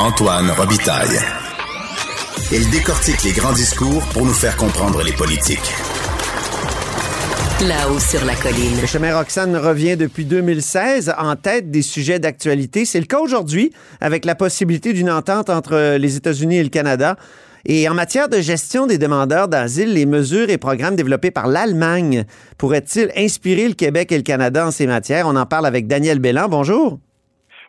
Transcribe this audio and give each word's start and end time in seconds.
Antoine 0.00 0.50
Robitaille. 0.52 1.18
Il 2.50 2.70
décortique 2.70 3.22
les 3.22 3.32
grands 3.32 3.52
discours 3.52 4.02
pour 4.14 4.24
nous 4.24 4.32
faire 4.32 4.56
comprendre 4.56 5.02
les 5.02 5.12
politiques. 5.12 5.74
Là-haut 7.68 7.98
sur 7.98 8.24
la 8.24 8.34
colline. 8.34 8.80
Le 8.80 8.86
chemin 8.86 9.14
Roxane 9.14 9.54
revient 9.54 9.98
depuis 9.98 10.24
2016 10.24 11.12
en 11.18 11.36
tête 11.36 11.70
des 11.70 11.82
sujets 11.82 12.18
d'actualité. 12.18 12.86
C'est 12.86 12.98
le 12.98 13.04
cas 13.04 13.18
aujourd'hui 13.18 13.74
avec 14.00 14.24
la 14.24 14.34
possibilité 14.34 14.94
d'une 14.94 15.10
entente 15.10 15.50
entre 15.50 15.98
les 15.98 16.16
États-Unis 16.16 16.56
et 16.56 16.62
le 16.62 16.70
Canada. 16.70 17.16
Et 17.66 17.86
en 17.86 17.92
matière 17.92 18.30
de 18.30 18.40
gestion 18.40 18.86
des 18.86 18.96
demandeurs 18.96 19.48
d'asile, 19.48 19.92
les 19.92 20.06
mesures 20.06 20.48
et 20.48 20.56
programmes 20.56 20.96
développés 20.96 21.30
par 21.30 21.46
l'Allemagne 21.46 22.24
pourraient-ils 22.56 23.12
inspirer 23.18 23.68
le 23.68 23.74
Québec 23.74 24.12
et 24.12 24.16
le 24.16 24.22
Canada 24.22 24.66
en 24.66 24.70
ces 24.70 24.86
matières? 24.86 25.26
On 25.26 25.36
en 25.36 25.44
parle 25.44 25.66
avec 25.66 25.88
Daniel 25.88 26.20
Bélan. 26.20 26.48
Bonjour. 26.48 26.98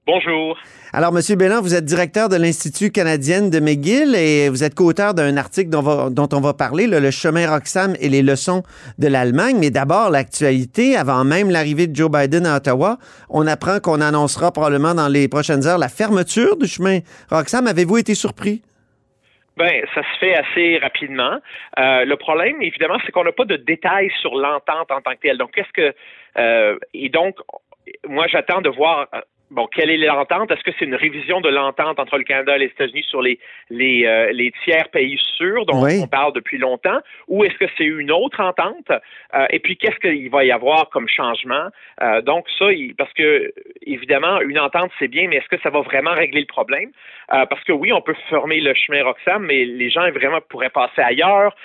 Bonjour. 0.07 0.55
Alors, 0.93 1.13
Monsieur 1.13 1.37
Bélan, 1.37 1.61
vous 1.61 1.73
êtes 1.73 1.85
directeur 1.85 2.27
de 2.27 2.35
l'Institut 2.35 2.91
canadien 2.91 3.47
de 3.47 3.59
McGill 3.61 4.13
et 4.13 4.49
vous 4.49 4.61
êtes 4.61 4.75
co-auteur 4.75 5.13
d'un 5.13 5.37
article 5.37 5.69
dont, 5.69 6.29
on 6.33 6.41
va 6.41 6.53
parler, 6.53 6.85
le 6.85 7.11
chemin 7.11 7.49
Roxham 7.49 7.95
et 8.01 8.09
les 8.09 8.21
leçons 8.21 8.61
de 8.99 9.07
l'Allemagne. 9.07 9.55
Mais 9.57 9.69
d'abord, 9.69 10.09
l'actualité, 10.09 10.97
avant 10.97 11.23
même 11.23 11.49
l'arrivée 11.49 11.87
de 11.87 11.95
Joe 11.95 12.11
Biden 12.11 12.45
à 12.45 12.57
Ottawa, 12.57 12.97
on 13.29 13.47
apprend 13.47 13.79
qu'on 13.79 14.01
annoncera 14.01 14.51
probablement 14.51 14.93
dans 14.93 15.07
les 15.07 15.29
prochaines 15.29 15.65
heures 15.65 15.77
la 15.77 15.87
fermeture 15.87 16.57
du 16.57 16.67
chemin 16.67 16.99
Roxham. 17.29 17.67
Avez-vous 17.67 17.99
été 17.99 18.13
surpris? 18.13 18.61
Ben, 19.55 19.85
ça 19.95 20.01
se 20.01 20.19
fait 20.19 20.35
assez 20.35 20.77
rapidement. 20.79 21.39
Euh, 21.79 22.03
le 22.03 22.15
problème, 22.17 22.61
évidemment, 22.61 22.97
c'est 23.05 23.13
qu'on 23.13 23.23
n'a 23.23 23.31
pas 23.31 23.45
de 23.45 23.55
détails 23.55 24.11
sur 24.19 24.35
l'entente 24.35 24.91
en 24.91 24.99
tant 24.99 25.11
que 25.11 25.21
telle. 25.21 25.37
Donc, 25.37 25.51
qu'est-ce 25.51 25.71
que 25.71 25.95
euh, 26.37 26.77
et 26.93 27.07
donc, 27.07 27.35
moi, 28.07 28.27
j'attends 28.27 28.61
de 28.61 28.69
voir 28.69 29.07
bon, 29.51 29.67
quelle 29.67 29.89
est 29.89 29.97
l'entente? 29.97 30.49
Est-ce 30.49 30.63
que 30.63 30.71
c'est 30.79 30.85
une 30.85 30.95
révision 30.95 31.41
de 31.41 31.49
l'entente 31.49 31.99
entre 31.99 32.17
le 32.17 32.23
Canada 32.23 32.55
et 32.55 32.59
les 32.59 32.65
États-Unis 32.67 33.05
sur 33.07 33.21
les, 33.21 33.37
les, 33.69 34.05
euh, 34.05 34.31
les 34.31 34.51
tiers 34.63 34.89
pays 34.89 35.19
sûrs 35.37 35.65
dont 35.65 35.85
on 35.85 36.07
parle 36.07 36.33
depuis 36.33 36.57
longtemps? 36.57 36.99
Ou 37.27 37.43
est-ce 37.43 37.57
que 37.57 37.65
c'est 37.77 37.83
une 37.83 38.11
autre 38.11 38.39
entente? 38.39 38.89
Euh, 38.89 39.45
et 39.49 39.59
puis, 39.59 39.77
qu'est-ce 39.77 39.99
qu'il 39.99 40.29
va 40.29 40.43
y 40.45 40.51
avoir 40.51 40.89
comme 40.89 41.07
changement? 41.07 41.67
Euh, 42.01 42.21
donc, 42.21 42.47
ça, 42.57 42.65
parce 42.97 43.13
que, 43.13 43.53
évidemment, 43.85 44.39
une 44.41 44.59
entente, 44.59 44.91
c'est 44.97 45.09
bien, 45.09 45.27
mais 45.27 45.37
est-ce 45.37 45.49
que 45.49 45.61
ça 45.61 45.69
va 45.69 45.81
vraiment 45.81 46.13
régler 46.13 46.41
le 46.41 46.47
problème? 46.47 46.91
parce 47.49 47.63
que 47.63 47.71
oui, 47.71 47.93
on 47.93 48.01
peut 48.01 48.15
fermer 48.29 48.59
le 48.59 48.73
chemin 48.73 49.05
Roxham, 49.05 49.45
mais 49.45 49.63
les 49.63 49.89
gens 49.89 50.01
vraiment 50.11 50.41
pourraient 50.49 50.69
passer 50.69 50.99
ailleurs. 51.01 51.55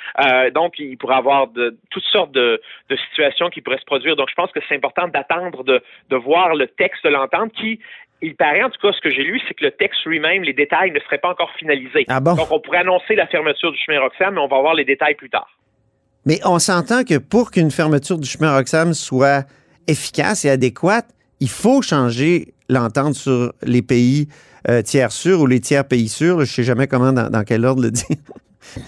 donc, 0.52 0.78
il 0.78 0.96
pourrait 0.96 1.16
y 1.16 1.18
avoir 1.18 1.48
de, 1.48 1.76
toutes 1.90 2.04
sortes 2.04 2.30
de, 2.30 2.62
de 2.88 2.96
situations 2.96 3.50
qui 3.50 3.62
pourraient 3.62 3.80
se 3.80 3.84
produire. 3.84 4.14
Donc, 4.14 4.30
je 4.30 4.34
pense 4.36 4.52
que 4.52 4.60
c'est 4.68 4.76
important 4.76 5.08
d'attendre 5.08 5.64
de, 5.64 5.82
de 6.08 6.16
voir 6.16 6.54
le 6.54 6.68
texte 6.68 7.02
de 7.02 7.08
l'entente 7.08 7.52
qui, 7.54 7.75
il 8.22 8.34
paraît, 8.34 8.62
en 8.62 8.70
tout 8.70 8.80
cas, 8.80 8.92
ce 8.92 9.00
que 9.00 9.10
j'ai 9.10 9.22
lu, 9.22 9.40
c'est 9.46 9.54
que 9.54 9.64
le 9.64 9.70
texte 9.72 10.04
lui-même, 10.06 10.42
les 10.42 10.54
détails 10.54 10.90
ne 10.90 11.00
seraient 11.00 11.18
pas 11.18 11.30
encore 11.30 11.50
finalisés. 11.58 12.06
Ah 12.08 12.20
Donc, 12.20 12.50
on 12.50 12.60
pourrait 12.60 12.78
annoncer 12.78 13.14
la 13.14 13.26
fermeture 13.26 13.72
du 13.72 13.78
chemin 13.78 14.00
Roxham, 14.00 14.34
mais 14.34 14.40
on 14.40 14.48
va 14.48 14.60
voir 14.60 14.74
les 14.74 14.84
détails 14.84 15.14
plus 15.14 15.30
tard. 15.30 15.48
Mais 16.24 16.40
on 16.44 16.58
s'entend 16.58 17.04
que 17.04 17.18
pour 17.18 17.50
qu'une 17.50 17.70
fermeture 17.70 18.18
du 18.18 18.28
chemin 18.28 18.56
Roxham 18.56 18.94
soit 18.94 19.44
efficace 19.86 20.44
et 20.44 20.50
adéquate, 20.50 21.06
il 21.40 21.50
faut 21.50 21.82
changer 21.82 22.54
l'entente 22.68 23.14
sur 23.14 23.52
les 23.62 23.82
pays 23.82 24.28
euh, 24.68 24.82
tiers 24.82 25.12
sûrs 25.12 25.40
ou 25.40 25.46
les 25.46 25.60
tiers 25.60 25.86
pays 25.86 26.08
sûrs. 26.08 26.36
Je 26.38 26.40
ne 26.40 26.46
sais 26.46 26.64
jamais 26.64 26.88
comment, 26.88 27.12
dans, 27.12 27.30
dans 27.30 27.44
quel 27.44 27.64
ordre 27.64 27.82
le 27.82 27.90
dire. 27.90 28.16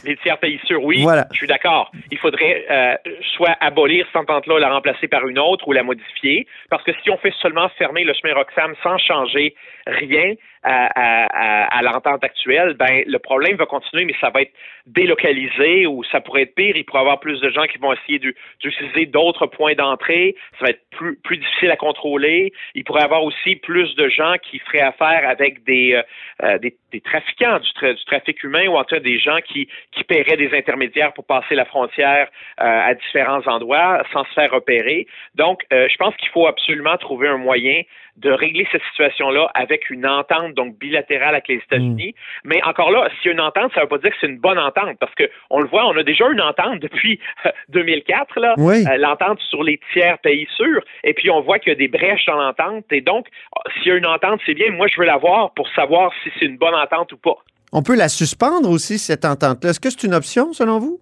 Les 0.04 0.16
tiers 0.16 0.38
pays 0.38 0.60
sûrs, 0.64 0.82
oui. 0.82 1.04
Je 1.32 1.36
suis 1.36 1.46
d'accord. 1.46 1.90
Il 2.10 2.18
faudrait 2.18 2.64
euh, 2.70 2.94
soit 3.36 3.56
abolir 3.60 4.06
cette 4.06 4.16
entente-là, 4.16 4.58
la 4.58 4.70
remplacer 4.70 5.08
par 5.08 5.26
une 5.26 5.38
autre 5.38 5.66
ou 5.68 5.72
la 5.72 5.82
modifier. 5.82 6.46
Parce 6.70 6.82
que 6.84 6.92
si 7.02 7.10
on 7.10 7.18
fait 7.18 7.34
seulement 7.40 7.68
fermer 7.70 8.04
le 8.04 8.14
chemin 8.14 8.34
Roxham 8.34 8.74
sans 8.82 8.98
changer 8.98 9.54
rien, 9.86 10.34
à, 10.62 11.80
l'entente 11.82 12.24
actuelle, 12.24 12.74
ben 12.74 13.02
le 13.06 13.18
problème 13.18 13.56
va 13.56 13.66
continuer, 13.66 14.04
mais 14.04 14.14
ça 14.20 14.30
va 14.30 14.42
être 14.42 14.52
délocalisé 14.86 15.86
ou 15.86 16.02
ça 16.04 16.20
pourrait 16.20 16.42
être 16.42 16.54
pire. 16.54 16.76
Il 16.76 16.84
pourrait 16.84 17.00
y 17.00 17.02
avoir 17.02 17.20
plus 17.20 17.40
de 17.40 17.50
gens 17.50 17.64
qui 17.64 17.78
vont 17.78 17.92
essayer 17.92 18.18
d'utiliser 18.18 19.06
d'autres 19.06 19.46
points 19.46 19.74
d'entrée. 19.74 20.34
Ça 20.58 20.66
va 20.66 20.70
être 20.70 20.82
plus, 20.90 21.16
plus 21.16 21.36
difficile 21.36 21.70
à 21.70 21.76
contrôler. 21.76 22.52
Il 22.74 22.84
pourrait 22.84 23.02
y 23.02 23.04
avoir 23.04 23.22
aussi 23.22 23.56
plus 23.56 23.94
de 23.96 24.08
gens 24.08 24.34
qui 24.42 24.58
feraient 24.58 24.80
affaire 24.80 25.28
avec 25.28 25.64
des, 25.64 25.94
euh, 25.94 26.02
euh, 26.42 26.58
des, 26.58 27.00
trafiquants 27.00 27.58
du, 27.58 27.94
du, 27.94 28.04
trafic 28.06 28.42
humain 28.42 28.66
ou 28.68 28.76
en 28.76 28.84
tout 28.84 28.96
cas 28.96 29.00
des 29.00 29.18
gens 29.18 29.38
qui, 29.44 29.68
qui 29.92 30.04
paieraient 30.04 30.36
des 30.36 30.56
intermédiaires 30.56 31.12
pour 31.12 31.24
passer 31.24 31.54
la 31.54 31.64
frontière 31.64 32.28
euh, 32.60 32.64
à 32.64 32.94
différents 32.94 33.46
endroits 33.46 34.02
sans 34.12 34.24
se 34.24 34.32
faire 34.32 34.50
repérer. 34.50 35.06
Donc, 35.34 35.62
je 35.70 35.96
pense 35.96 36.14
qu'il 36.16 36.28
faut 36.30 36.46
absolument 36.46 36.96
trouver 36.96 37.28
un 37.28 37.36
moyen 37.36 37.82
de 38.18 38.30
régler 38.30 38.66
cette 38.72 38.82
situation-là 38.90 39.50
avec 39.54 39.90
une 39.90 40.06
entente 40.06 40.47
donc 40.54 40.78
bilatérale 40.78 41.34
avec 41.34 41.48
les 41.48 41.56
États-Unis. 41.56 42.14
Mm. 42.16 42.48
Mais 42.48 42.62
encore 42.64 42.90
là, 42.90 43.08
s'il 43.16 43.26
y 43.26 43.28
a 43.30 43.32
une 43.32 43.40
entente, 43.40 43.72
ça 43.74 43.80
ne 43.80 43.84
veut 43.84 43.88
pas 43.88 43.98
dire 43.98 44.10
que 44.10 44.16
c'est 44.20 44.26
une 44.26 44.38
bonne 44.38 44.58
entente 44.58 44.98
parce 44.98 45.14
que 45.14 45.24
on 45.50 45.60
le 45.60 45.68
voit, 45.68 45.86
on 45.86 45.96
a 45.96 46.02
déjà 46.02 46.28
une 46.28 46.40
entente 46.40 46.80
depuis 46.80 47.20
2004 47.68 48.40
là, 48.40 48.54
euh, 48.58 48.96
l'entente 48.98 49.40
sur 49.48 49.62
les 49.62 49.80
tiers 49.92 50.18
pays 50.18 50.48
sûrs. 50.56 50.82
Et 51.04 51.14
puis 51.14 51.30
on 51.30 51.40
voit 51.40 51.58
qu'il 51.58 51.72
y 51.72 51.76
a 51.76 51.78
des 51.78 51.88
brèches 51.88 52.26
dans 52.26 52.36
l'entente. 52.36 52.84
Et 52.90 53.00
donc, 53.00 53.26
s'il 53.74 53.88
y 53.88 53.90
a 53.92 53.96
une 53.96 54.06
entente, 54.06 54.40
c'est 54.46 54.54
bien. 54.54 54.70
Moi, 54.72 54.86
je 54.88 55.00
veux 55.00 55.06
la 55.06 55.16
voir 55.16 55.52
pour 55.54 55.68
savoir 55.70 56.12
si 56.22 56.30
c'est 56.38 56.46
une 56.46 56.58
bonne 56.58 56.74
entente 56.74 57.12
ou 57.12 57.16
pas. 57.16 57.36
On 57.72 57.82
peut 57.82 57.96
la 57.96 58.08
suspendre 58.08 58.70
aussi 58.70 58.98
cette 58.98 59.24
entente-là. 59.24 59.70
Est-ce 59.70 59.80
que 59.80 59.90
c'est 59.90 60.04
une 60.04 60.14
option 60.14 60.52
selon 60.52 60.78
vous? 60.78 61.00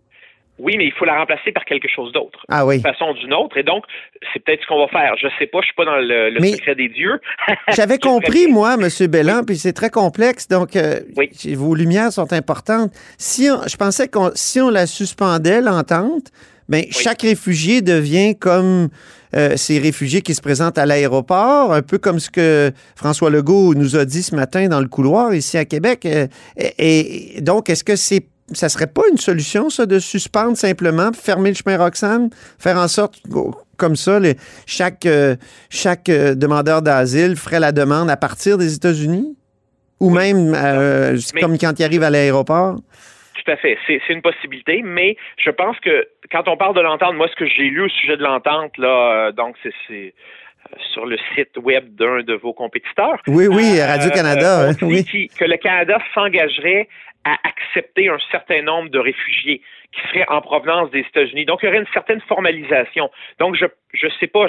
Oui, 0.59 0.77
mais 0.78 0.87
il 0.87 0.93
faut 0.93 1.05
la 1.05 1.19
remplacer 1.19 1.53
par 1.53 1.65
quelque 1.65 1.89
chose 1.89 2.12
d'autre. 2.12 2.39
Ah 2.49 2.65
oui. 2.65 2.78
De 2.78 2.83
façon 2.83 3.12
d'une 3.15 3.34
autre. 3.34 3.59
Et 3.59 3.62
donc, 3.62 3.84
c'est 4.33 4.43
peut-être 4.43 4.62
ce 4.62 4.67
qu'on 4.67 4.78
va 4.78 4.89
faire. 4.89 5.15
Je 5.21 5.28
sais 5.39 5.47
pas, 5.47 5.61
je 5.61 5.67
suis 5.67 5.75
pas 5.75 5.84
dans 5.84 5.97
le, 5.97 6.41
secret 6.41 6.75
des 6.75 6.89
dieux. 6.89 7.21
J'avais 7.77 7.99
compris, 7.99 8.47
moi, 8.47 8.75
M. 8.75 9.06
Bellan, 9.09 9.43
puis 9.45 9.56
c'est 9.56 9.75
très 9.75 9.91
complexe. 9.91 10.49
Donc, 10.49 10.77
euh, 10.77 11.00
vos 11.55 11.75
lumières 11.75 12.11
sont 12.11 12.33
importantes. 12.33 12.93
Si 13.19 13.47
je 13.47 13.77
pensais 13.77 14.09
que 14.09 14.19
si 14.34 14.61
on 14.61 14.71
la 14.71 14.87
suspendait, 14.87 15.61
l'entente, 15.61 16.33
ben, 16.69 16.84
chaque 16.91 17.22
réfugié 17.22 17.83
devient 17.83 18.34
comme 18.37 18.89
euh, 19.34 19.56
ces 19.56 19.78
réfugiés 19.78 20.22
qui 20.22 20.34
se 20.34 20.41
présentent 20.41 20.78
à 20.78 20.87
l'aéroport, 20.87 21.72
un 21.72 21.83
peu 21.83 21.99
comme 21.99 22.19
ce 22.19 22.31
que 22.31 22.72
François 22.97 23.31
Legault 23.31 23.75
nous 23.75 23.97
a 23.97 24.05
dit 24.05 24.22
ce 24.22 24.34
matin 24.34 24.69
dans 24.69 24.81
le 24.81 24.89
couloir 24.89 25.34
ici 25.34 25.59
à 25.59 25.65
Québec. 25.65 26.06
Euh, 26.06 26.27
et 26.56 27.41
donc, 27.41 27.69
est-ce 27.69 27.84
que 27.84 27.97
c'est 27.97 28.27
ça 28.53 28.69
serait 28.69 28.87
pas 28.87 29.03
une 29.11 29.19
solution, 29.19 29.71
ça, 29.71 29.87
de 29.87 29.99
suspendre 29.99 30.57
simplement, 30.57 31.12
fermer 31.12 31.51
le 31.51 31.57
chemin 31.57 31.77
Roxane, 31.77 32.31
faire 32.59 32.77
en 32.77 32.89
sorte 32.89 33.21
comme 33.77 33.97
ça, 33.97 34.19
chaque, 34.67 35.07
euh, 35.07 35.37
chaque 35.71 36.09
euh, 36.09 36.34
demandeur 36.34 36.83
d'asile 36.83 37.37
ferait 37.37 37.61
la 37.61 37.73
demande 37.73 38.11
à 38.11 38.17
partir 38.17 38.59
des 38.59 38.75
États-Unis? 38.75 39.37
Ou 39.99 40.11
même 40.11 40.53
euh, 40.55 41.17
comme 41.41 41.57
quand 41.59 41.79
il 41.79 41.84
arrive 41.84 42.03
à 42.03 42.11
l'aéroport? 42.11 42.77
Tout 43.34 43.51
à 43.51 43.57
fait. 43.57 43.79
C'est 43.87 44.01
une 44.11 44.21
possibilité, 44.21 44.83
mais 44.84 45.17
je 45.39 45.51
pense 45.51 45.78
que 45.81 46.07
quand 46.31 46.49
on 46.49 46.57
parle 46.57 46.75
de 46.75 46.81
l'entente, 46.81 47.15
moi, 47.15 47.28
ce 47.28 47.37
que 47.37 47.47
j'ai 47.47 47.65
lu 47.65 47.84
au 47.84 47.89
sujet 47.89 48.17
de 48.17 48.23
l'entente, 48.23 48.77
là, 48.77 49.33
donc 49.33 49.57
c'est 49.63 50.15
sur 50.93 51.06
le 51.06 51.16
site 51.34 51.56
web 51.62 51.94
d'un 51.94 52.22
de 52.22 52.34
vos 52.34 52.53
compétiteurs. 52.53 53.21
Oui, 53.27 53.47
oui, 53.47 53.81
Radio-Canada. 53.81 54.71
oui. 54.82 55.04
que 55.38 55.44
le 55.44 55.56
Canada 55.56 55.99
s'engagerait 56.15 56.88
à 57.25 57.37
accepter 57.43 58.09
un 58.09 58.19
certain 58.31 58.62
nombre 58.62 58.88
de 58.88 59.00
réfugiés 59.00 59.60
qui 59.93 60.00
seraient 60.09 60.28
en 60.28 60.41
provenance 60.41 60.91
des 60.93 61.00
États-Unis. 61.00 61.44
Donc, 61.44 61.59
il 61.62 61.66
y 61.66 61.69
aurait 61.69 61.78
une 61.78 61.93
certaine 61.93 62.21
formalisation. 62.28 63.10
Donc, 63.41 63.56
je 63.56 63.66
je 63.94 64.06
sais 64.21 64.27
pas, 64.27 64.47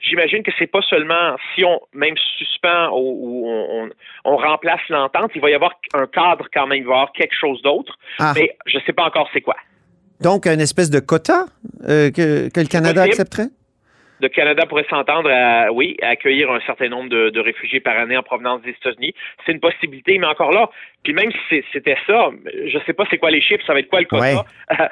j'imagine 0.00 0.42
que 0.42 0.50
c'est 0.58 0.66
pas 0.66 0.82
seulement 0.82 1.36
si 1.54 1.64
on 1.64 1.80
même 1.94 2.16
suspend 2.36 2.90
ou, 2.92 3.46
on, 3.48 3.88
on, 4.24 4.36
remplace 4.36 4.80
l'entente, 4.88 5.30
il 5.34 5.40
va 5.40 5.48
y 5.48 5.54
avoir 5.54 5.72
un 5.94 6.06
cadre 6.06 6.48
quand 6.52 6.66
même, 6.66 6.78
il 6.78 6.84
va 6.84 6.90
y 6.90 6.94
avoir 6.94 7.12
quelque 7.12 7.34
chose 7.34 7.62
d'autre, 7.62 7.96
ah. 8.18 8.32
mais 8.34 8.56
je 8.66 8.78
sais 8.84 8.92
pas 8.92 9.04
encore 9.04 9.28
c'est 9.32 9.40
quoi. 9.40 9.56
Donc, 10.20 10.46
une 10.46 10.60
espèce 10.60 10.90
de 10.90 11.00
quota 11.00 11.46
euh, 11.88 12.10
que, 12.10 12.50
que 12.50 12.60
le 12.60 12.66
Canada 12.66 13.02
accepterait? 13.02 13.48
Le 14.20 14.28
Canada 14.28 14.66
pourrait 14.66 14.86
s'entendre 14.88 15.30
à, 15.30 15.72
oui, 15.72 15.96
à 16.02 16.08
accueillir 16.08 16.50
un 16.50 16.60
certain 16.60 16.88
nombre 16.88 17.08
de, 17.08 17.30
de, 17.30 17.40
réfugiés 17.40 17.80
par 17.80 17.98
année 17.98 18.16
en 18.16 18.22
provenance 18.22 18.62
des 18.62 18.70
États-Unis. 18.70 19.14
C'est 19.44 19.52
une 19.52 19.60
possibilité, 19.60 20.18
mais 20.18 20.26
encore 20.26 20.52
là, 20.52 20.70
puis 21.02 21.14
même 21.14 21.30
si 21.48 21.62
c'était 21.72 21.96
ça, 22.06 22.30
je 22.66 22.78
sais 22.84 22.92
pas 22.92 23.04
c'est 23.10 23.16
quoi 23.16 23.30
les 23.30 23.40
chiffres, 23.40 23.64
ça 23.66 23.72
va 23.72 23.80
être 23.80 23.88
quoi 23.88 24.00
le 24.00 24.06
quota. 24.06 24.44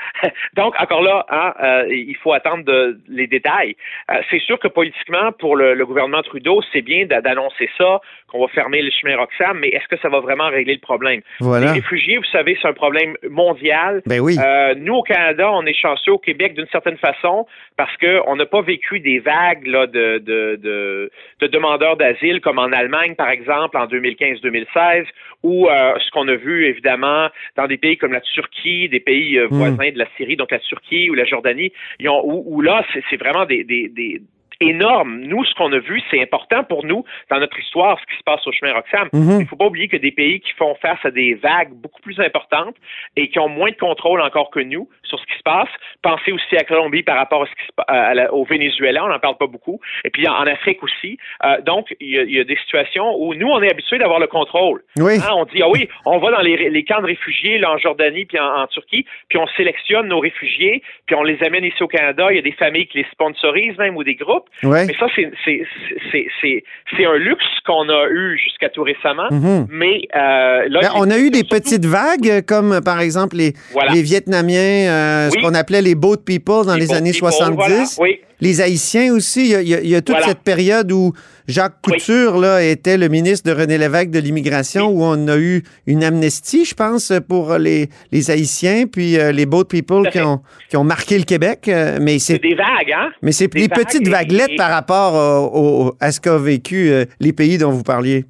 Donc, 0.54 0.74
encore 0.80 1.02
là, 1.02 1.26
hein, 1.28 1.54
euh, 1.62 1.86
il 1.90 2.16
faut 2.16 2.32
attendre 2.32 2.64
de, 2.64 2.98
les 3.08 3.26
détails. 3.26 3.76
Euh, 4.10 4.20
c'est 4.30 4.40
sûr 4.40 4.58
que 4.58 4.68
politiquement, 4.68 5.32
pour 5.32 5.54
le, 5.54 5.74
le 5.74 5.86
gouvernement 5.86 6.22
Trudeau, 6.22 6.62
c'est 6.72 6.80
bien 6.80 7.04
d'annoncer 7.04 7.68
ça, 7.76 8.00
qu'on 8.28 8.40
va 8.40 8.48
fermer 8.48 8.80
le 8.80 8.90
chemin 8.90 9.16
Roxham, 9.16 9.58
mais 9.58 9.68
est-ce 9.68 9.86
que 9.88 10.00
ça 10.00 10.08
va 10.08 10.20
vraiment 10.20 10.48
régler 10.48 10.74
le 10.74 10.80
problème? 10.80 11.20
Voilà. 11.40 11.66
Les 11.66 11.80
réfugiés, 11.80 12.16
vous 12.16 12.24
savez, 12.24 12.56
c'est 12.60 12.68
un 12.68 12.72
problème 12.72 13.14
mondial. 13.28 14.02
Ben 14.06 14.20
oui. 14.20 14.36
Euh, 14.38 14.74
nous, 14.76 14.94
au 14.94 15.02
Canada, 15.02 15.50
on 15.52 15.66
est 15.66 15.78
chanceux 15.78 16.12
au 16.12 16.18
Québec 16.18 16.54
d'une 16.54 16.68
certaine 16.68 16.98
façon 16.98 17.46
parce 17.76 17.94
qu'on 17.98 18.36
n'a 18.36 18.46
pas 18.46 18.62
vécu 18.62 19.00
des 19.00 19.17
vagues 19.20 19.66
là, 19.66 19.86
de, 19.86 20.18
de, 20.18 20.56
de, 20.56 21.10
de 21.40 21.46
demandeurs 21.46 21.96
d'asile 21.96 22.40
comme 22.40 22.58
en 22.58 22.72
Allemagne, 22.72 23.14
par 23.14 23.30
exemple, 23.30 23.76
en 23.76 23.86
2015-2016, 23.86 25.06
ou 25.42 25.68
euh, 25.68 25.94
ce 25.98 26.10
qu'on 26.10 26.28
a 26.28 26.34
vu 26.34 26.66
évidemment 26.66 27.28
dans 27.56 27.66
des 27.66 27.76
pays 27.76 27.96
comme 27.96 28.12
la 28.12 28.20
Turquie, 28.20 28.88
des 28.88 29.00
pays 29.00 29.38
euh, 29.38 29.48
hmm. 29.50 29.56
voisins 29.56 29.92
de 29.92 29.98
la 29.98 30.06
Syrie, 30.16 30.36
donc 30.36 30.50
la 30.50 30.58
Turquie 30.58 31.10
ou 31.10 31.14
la 31.14 31.24
Jordanie, 31.24 31.72
ils 32.00 32.08
ont, 32.08 32.22
où, 32.24 32.60
là, 32.60 32.84
c'est 33.10 33.16
vraiment 33.16 33.44
des, 33.44 33.64
des, 33.64 33.88
des 33.88 34.20
énorme. 34.60 35.20
Nous, 35.20 35.44
ce 35.44 35.54
qu'on 35.54 35.72
a 35.72 35.78
vu, 35.78 36.02
c'est 36.10 36.20
important 36.20 36.64
pour 36.64 36.84
nous 36.84 37.04
dans 37.30 37.38
notre 37.38 37.58
histoire, 37.58 37.98
ce 38.00 38.06
qui 38.06 38.18
se 38.18 38.24
passe 38.24 38.46
au 38.46 38.52
chemin 38.52 38.72
Roxham. 38.72 39.08
Il 39.12 39.38
ne 39.38 39.44
faut 39.44 39.56
pas 39.56 39.66
oublier 39.66 39.88
que 39.88 39.96
des 39.96 40.10
pays 40.12 40.40
qui 40.40 40.52
font 40.52 40.74
face 40.76 40.98
à 41.04 41.10
des 41.10 41.34
vagues 41.34 41.72
beaucoup 41.72 42.00
plus 42.02 42.18
importantes 42.20 42.74
et 43.16 43.28
qui 43.28 43.38
ont 43.38 43.48
moins 43.48 43.70
de 43.70 43.76
contrôle 43.76 44.20
encore 44.20 44.50
que 44.50 44.60
nous 44.60 44.88
sur 45.04 45.18
ce 45.18 45.26
qui 45.26 45.38
se 45.38 45.42
passe. 45.42 45.68
Pensez 46.02 46.32
aussi 46.32 46.56
à 46.56 46.64
Colombie 46.64 47.02
par 47.02 47.16
rapport 47.16 47.42
à 47.42 47.46
ce 47.46 47.52
qui 47.52 47.66
se 47.66 47.72
passe, 47.76 48.28
au 48.32 48.44
Venezuela, 48.44 49.04
on 49.04 49.08
n'en 49.08 49.18
parle 49.18 49.36
pas 49.36 49.46
beaucoup. 49.46 49.80
Et 50.04 50.10
puis 50.10 50.26
en, 50.26 50.48
Afrique 50.48 50.82
aussi. 50.82 51.18
Euh, 51.44 51.60
donc, 51.60 51.94
il 52.00 52.08
y, 52.08 52.40
a, 52.40 52.44
des 52.44 52.56
situations 52.56 53.14
où 53.20 53.34
nous, 53.34 53.48
on 53.48 53.62
est 53.62 53.70
habitués 53.70 53.98
d'avoir 53.98 54.18
le 54.18 54.26
contrôle. 54.26 54.82
Oui. 54.96 55.18
Hein, 55.18 55.32
on 55.36 55.44
dit, 55.44 55.62
ah 55.62 55.68
oui, 55.68 55.88
on 56.06 56.18
va 56.18 56.30
dans 56.30 56.40
les, 56.40 56.84
camps 56.84 57.02
de 57.02 57.06
réfugiés 57.06 57.58
là, 57.58 57.72
en 57.72 57.78
Jordanie 57.78 58.24
puis 58.24 58.38
en, 58.38 58.66
Turquie, 58.68 59.04
puis 59.28 59.38
on 59.38 59.46
sélectionne 59.56 60.08
nos 60.08 60.20
réfugiés, 60.20 60.82
puis 61.06 61.16
on 61.16 61.22
les 61.22 61.42
amène 61.42 61.64
ici 61.64 61.82
au 61.82 61.88
Canada. 61.88 62.28
Il 62.30 62.36
y 62.36 62.38
a 62.38 62.42
des 62.42 62.52
familles 62.52 62.86
qui 62.86 62.98
les 62.98 63.06
sponsorisent 63.12 63.76
même 63.76 63.96
ou 63.96 64.04
des 64.04 64.14
groupes. 64.14 64.47
Mais 64.62 64.86
ça, 64.98 65.06
c'est 65.14 67.04
un 67.04 67.16
luxe 67.16 67.44
qu'on 67.66 67.88
a 67.88 68.08
eu 68.10 68.38
jusqu'à 68.38 68.68
tout 68.68 68.82
récemment. 68.82 69.28
Mhm. 69.30 69.66
Mais 69.70 70.02
euh, 70.14 70.68
là, 70.68 70.80
ben, 70.80 70.90
on 70.96 71.10
a 71.10 71.18
eu 71.18 71.30
des 71.30 71.44
petites 71.44 71.84
vagues, 71.84 72.44
comme 72.46 72.80
par 72.84 73.00
exemple 73.00 73.36
les, 73.36 73.52
les 73.92 74.02
Vietnamiens, 74.02 74.90
euh, 74.90 75.30
ce 75.30 75.38
qu'on 75.40 75.54
appelait 75.54 75.82
les 75.82 75.94
boat 75.94 76.18
people 76.24 76.66
dans 76.66 76.74
les, 76.74 76.92
années 76.92 77.12
70. 77.12 77.98
Oui. 78.00 78.20
Les 78.40 78.60
Haïtiens 78.60 79.12
aussi, 79.12 79.50
il 79.50 79.68
y 79.68 79.96
a, 79.96 80.02
toute 80.02 80.20
cette 80.20 80.42
période 80.42 80.92
où 80.92 81.12
Jacques 81.48 81.80
Couture 81.82 82.38
là, 82.38 82.62
était 82.62 82.96
le 82.96 83.08
ministre 83.08 83.50
de 83.50 83.58
René 83.58 83.78
Lévesque 83.78 84.10
de 84.10 84.20
l'immigration, 84.20 84.86
où 84.86 85.02
on 85.02 85.28
a 85.28 85.36
eu 85.36 85.62
une 85.86 86.04
amnistie, 86.04 86.64
je 86.64 86.74
pense, 86.74 87.12
pour 87.28 87.54
les, 87.54 87.88
les 88.12 88.30
Haïtiens, 88.30 88.86
puis 88.86 89.18
euh, 89.18 89.32
les 89.32 89.46
boat 89.46 89.64
people 89.64 90.08
qui 90.10 90.20
ont, 90.20 90.40
qui 90.68 90.76
ont 90.76 90.84
marqué 90.84 91.18
le 91.18 91.24
Québec. 91.24 91.68
Euh, 91.68 91.98
mais 92.00 92.18
c'est 92.18 92.38
des 92.38 92.54
vagues, 92.54 92.92
hein? 92.94 93.10
Mais 93.22 93.32
c'est 93.32 93.48
des, 93.48 93.68
petites 93.68 94.06
vaguelettes 94.06 94.56
par 94.56 94.70
rapport 94.70 95.96
à 96.00 96.12
ce 96.12 96.20
qu'ont 96.20 96.38
vécu 96.38 96.90
euh, 96.90 97.06
les 97.18 97.32
pays 97.32 97.58
dont 97.58 97.70
vous 97.70 97.82
parliez. 97.82 98.24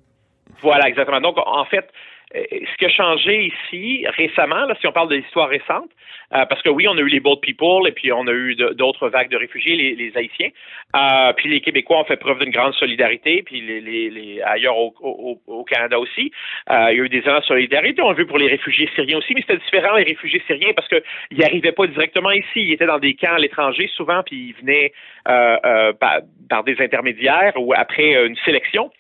Voilà, 0.63 0.89
exactement. 0.89 1.21
Donc, 1.21 1.37
en 1.39 1.65
fait, 1.67 1.87
ce 2.35 2.77
qui 2.77 2.85
a 2.85 2.91
changé 2.91 3.53
ici 3.53 4.05
récemment, 4.17 4.67
là, 4.67 4.75
si 4.81 4.87
on 4.87 4.93
parle 4.93 5.09
de 5.09 5.17
l'histoire 5.17 5.49
récente, 5.49 5.91
euh, 6.35 6.45
parce 6.45 6.61
que 6.63 6.69
oui, 6.69 6.87
on 6.87 6.97
a 6.99 7.01
eu 7.01 7.09
les 7.09 7.21
boat 7.21 7.41
people 7.41 7.89
et 7.89 7.93
puis 7.93 8.13
on 8.13 8.27
a 8.27 8.33
eu 8.33 8.55
d'autres 8.55 9.09
vagues 9.09 9.31
de 9.31 9.37
réfugiés, 9.37 9.77
les, 9.77 10.13
Haïtiens. 10.15 10.51
Euh, 10.95 11.33
puis 11.35 11.49
les 11.49 11.61
Québécois 11.61 12.01
ont 12.01 12.05
fait 12.05 12.17
preuve 12.17 12.39
d'une 12.41 12.51
grande 12.51 12.75
solidarité, 12.75 13.43
puis 13.43 13.61
les, 13.61 13.81
les, 13.81 14.43
ailleurs 14.43 14.77
au, 14.77 15.65
Canada 15.65 15.99
aussi. 15.99 16.31
Euh, 16.71 16.89
il 16.91 16.99
y 16.99 17.01
a 17.01 17.05
eu 17.05 17.09
des 17.09 17.27
ans 17.29 17.39
de 17.39 17.45
solidarité. 17.45 18.03
On 18.03 18.11
a 18.11 18.15
vu 18.15 18.27
pour 18.27 18.39
les 18.39 18.49
réfugiés 18.49 18.89
syriens 18.95 19.19
aussi, 19.19 19.35
mais 19.35 19.43
c'était 19.43 19.59
différent 19.59 19.97
les 19.97 20.05
réfugiés 20.05 20.43
syriens 20.47 20.73
parce 20.75 20.89
qu'ils 20.89 21.39
n'arrivaient 21.39 21.73
pas 21.73 21.87
directement 21.87 22.31
ici. 22.31 22.57
Ils 22.57 22.73
étaient 22.73 22.87
dans 22.87 22.99
des 22.99 23.15
camps 23.15 23.35
à 23.35 23.39
l'étranger 23.39 23.89
souvent, 23.95 24.23
puis 24.23 24.55
ils 24.55 24.55
venaient 24.61 24.93
par, 25.25 26.21
par, 26.49 26.65
des 26.65 26.81
intermédiaires 26.81 27.53
ou 27.57 27.73
après 27.75 28.27
une 28.27 28.37
sélection. 28.45 28.91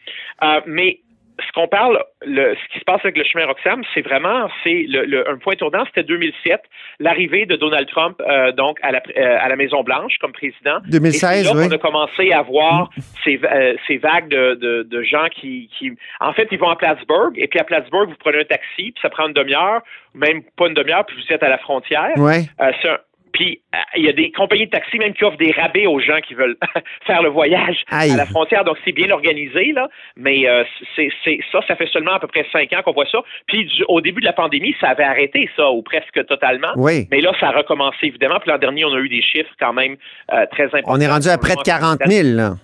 mais 0.67 1.01
ce 1.46 1.52
qu'on 1.52 1.69
parle, 1.69 2.02
le, 2.26 2.55
ce 2.55 2.73
qui 2.73 2.81
se 2.81 2.85
passe 2.85 3.00
avec 3.05 3.17
le 3.17 3.25
chemin 3.25 3.46
Roxham, 3.46 3.82
c'est 3.94 4.02
vraiment, 4.02 4.49
c'est 4.64 4.85
le, 4.88 5.29
un 5.29 5.37
point 5.37 5.55
tournant, 5.55 5.85
c'était 5.87 6.02
2007, 6.02 6.61
l'arrivée 6.99 7.46
de 7.46 7.56
Donald 7.56 7.88
Trump 7.88 8.20
euh, 8.20 8.52
donc 8.52 8.79
à 8.82 8.90
la, 8.90 9.02
euh, 9.17 9.38
à 9.40 9.49
la 9.49 9.56
Maison 9.56 9.82
Blanche 9.82 10.19
comme 10.20 10.32
président. 10.32 10.79
2016, 10.88 11.40
et 11.40 11.44
là 11.44 11.52
oui. 11.55 11.67
On 11.69 11.73
a 11.73 11.79
commencé 11.79 12.32
à 12.32 12.43
voir 12.43 12.90
ces, 13.25 13.40
euh, 13.44 13.75
ces 13.87 13.99
vagues 13.99 14.29
de, 14.29 14.55
de, 14.55 14.82
de, 14.82 15.02
gens 15.02 15.29
qui, 15.31 15.70
qui, 15.79 15.93
en 16.20 16.32
fait, 16.32 16.49
ils 16.50 16.58
vont 16.58 16.70
à 16.70 16.76
Plattsburgh 16.76 17.35
et 17.37 17.46
puis 17.46 17.61
à 17.61 17.64
Plattsburgh, 17.64 18.08
vous 18.08 18.17
prenez 18.19 18.41
un 18.41 18.44
taxi, 18.44 18.93
puis 18.93 19.00
ça 19.00 19.08
prend 19.08 19.29
une 19.29 19.34
demi-heure, 19.34 19.82
même 20.14 20.43
pas 20.56 20.67
une 20.67 20.75
demi-heure, 20.75 21.06
puis 21.06 21.17
vous 21.17 21.32
êtes 21.32 21.43
à 21.43 21.49
la 21.49 21.58
frontière. 21.58 22.12
Ouais. 22.17 22.43
c'est 22.82 22.88
un, 22.88 22.99
puis 23.33 23.61
euh, 23.75 23.79
il 23.97 24.05
y 24.05 24.09
a 24.09 24.13
des 24.13 24.31
compagnies 24.33 24.67
de 24.67 24.71
taxi 24.71 24.99
même 24.99 25.15
qui 25.15 25.25
offrent 25.25 25.37
des 25.37 25.53
rabais 25.53 25.87
aux 25.87 26.01
gens 26.01 26.21
qui 26.27 26.35
veulent 26.35 26.57
faire 27.07 27.23
le 27.23 27.29
voyage 27.29 27.83
à 27.91 28.07
la 28.07 28.27
frontière. 28.27 28.65
Donc 28.65 28.77
c'est 28.85 28.93
bien 28.93 29.11
organisé 29.11 29.73
là, 29.73 29.89
mais 30.17 30.49
euh, 30.49 30.65
c'est 30.97 31.11
ça, 31.53 31.61
ça 31.67 31.77
fait 31.77 31.89
seulement 31.89 32.15
à 32.15 32.21
peu 32.21 32.29
près 32.29 32.47
cinq 32.53 32.73
ans 32.73 32.83
qu'on 32.85 32.93
voit 32.93 33.09
ça. 33.11 33.19
Puis 33.47 33.71
au 33.89 34.01
début 34.01 34.21
de 34.21 34.27
la 34.27 34.33
pandémie, 34.33 34.75
ça 34.81 34.89
avait 34.89 35.05
arrêté 35.05 35.49
ça 35.57 35.71
ou 35.71 35.83
presque 35.83 36.25
totalement. 36.27 36.73
Oui. 36.77 37.07
Mais 37.11 37.21
là, 37.21 37.33
ça 37.41 37.49
a 37.49 37.53
recommencé 37.53 38.07
évidemment. 38.07 38.39
Puis 38.41 38.51
l'an 38.51 38.59
dernier, 38.59 38.85
on 38.85 38.93
a 38.93 38.99
eu 38.99 39.09
des 39.09 39.23
chiffres 39.23 39.51
quand 39.59 39.73
même 39.73 39.97
euh, 40.33 40.47
très 40.51 40.65
importants. 40.65 40.93
On 40.93 41.01
est 41.01 41.09
rendu 41.09 41.29
à 41.29 41.39
près 41.39 41.55
de 41.55 41.63
40 41.63 42.01
000. 42.07 42.37
Là. 42.37 42.55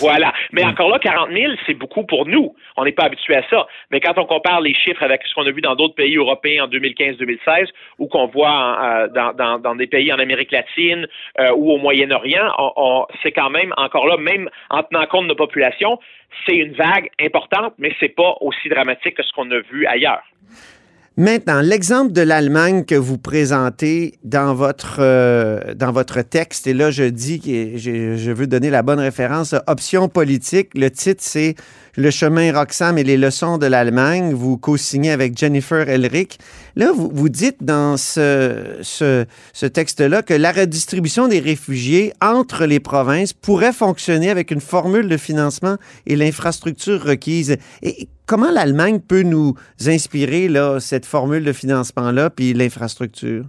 Voilà. 0.00 0.32
Mais 0.52 0.64
encore 0.64 0.90
là, 0.90 0.98
40 0.98 1.30
000, 1.32 1.52
c'est 1.66 1.74
beaucoup 1.74 2.04
pour 2.04 2.26
nous. 2.26 2.54
On 2.76 2.84
n'est 2.84 2.92
pas 2.92 3.04
habitué 3.04 3.36
à 3.36 3.42
ça. 3.48 3.66
Mais 3.90 4.00
quand 4.00 4.18
on 4.18 4.26
compare 4.26 4.60
les 4.60 4.74
chiffres 4.74 5.02
avec 5.02 5.22
ce 5.26 5.34
qu'on 5.34 5.46
a 5.46 5.50
vu 5.50 5.60
dans 5.60 5.74
d'autres 5.74 5.94
pays 5.94 6.16
européens 6.16 6.64
en 6.64 6.68
2015-2016 6.68 7.68
ou 7.98 8.06
qu'on 8.06 8.26
voit 8.26 8.78
euh, 8.80 9.08
dans, 9.08 9.58
dans, 9.58 9.74
des 9.74 9.86
pays 9.86 10.12
en 10.12 10.18
Amérique 10.18 10.52
latine 10.52 11.06
euh, 11.40 11.52
ou 11.56 11.72
au 11.72 11.78
Moyen-Orient, 11.78 13.06
c'est 13.22 13.32
quand 13.32 13.50
même, 13.50 13.72
encore 13.76 14.06
là, 14.06 14.16
même 14.16 14.48
en 14.70 14.82
tenant 14.82 15.06
compte 15.06 15.24
de 15.24 15.28
nos 15.28 15.34
populations, 15.34 15.98
c'est 16.46 16.56
une 16.56 16.74
vague 16.74 17.10
importante, 17.20 17.74
mais 17.78 17.92
c'est 17.98 18.14
pas 18.14 18.36
aussi 18.40 18.68
dramatique 18.68 19.14
que 19.14 19.22
ce 19.22 19.32
qu'on 19.32 19.50
a 19.50 19.60
vu 19.60 19.86
ailleurs. 19.86 20.22
Maintenant, 21.18 21.62
l'exemple 21.62 22.12
de 22.12 22.20
l'Allemagne 22.20 22.84
que 22.84 22.94
vous 22.94 23.18
présentez 23.18 24.20
dans 24.22 24.54
votre, 24.54 24.98
euh, 25.00 25.74
dans 25.74 25.90
votre 25.90 26.22
texte, 26.22 26.68
et 26.68 26.74
là 26.74 26.92
je 26.92 27.02
dis 27.02 27.40
que 27.40 27.76
je, 27.76 28.14
je 28.16 28.30
veux 28.30 28.46
donner 28.46 28.70
la 28.70 28.82
bonne 28.82 29.00
référence, 29.00 29.52
option 29.66 30.08
politique, 30.08 30.68
le 30.76 30.92
titre 30.92 31.20
c'est 31.24 31.56
le 31.98 32.12
chemin 32.12 32.52
Roxham 32.52 32.96
et 32.96 33.02
les 33.02 33.16
leçons 33.16 33.58
de 33.58 33.66
l'Allemagne. 33.66 34.32
Vous 34.32 34.56
co-signez 34.56 35.10
avec 35.10 35.36
Jennifer 35.36 35.88
Elric. 35.88 36.38
Là, 36.76 36.92
vous, 36.94 37.10
vous 37.12 37.28
dites 37.28 37.56
dans 37.60 37.96
ce, 37.96 38.78
ce, 38.82 39.26
ce 39.52 39.66
texte-là 39.66 40.22
que 40.22 40.32
la 40.32 40.52
redistribution 40.52 41.26
des 41.26 41.40
réfugiés 41.40 42.12
entre 42.22 42.66
les 42.66 42.78
provinces 42.78 43.32
pourrait 43.32 43.72
fonctionner 43.72 44.30
avec 44.30 44.52
une 44.52 44.60
formule 44.60 45.08
de 45.08 45.16
financement 45.16 45.76
et 46.06 46.14
l'infrastructure 46.14 47.02
requise. 47.02 47.56
Et 47.82 48.08
comment 48.26 48.52
l'Allemagne 48.52 49.00
peut 49.00 49.22
nous 49.22 49.54
inspirer 49.84 50.46
là, 50.46 50.78
cette 50.78 51.04
formule 51.04 51.42
de 51.42 51.52
financement-là 51.52 52.30
puis 52.30 52.54
l'infrastructure? 52.54 53.44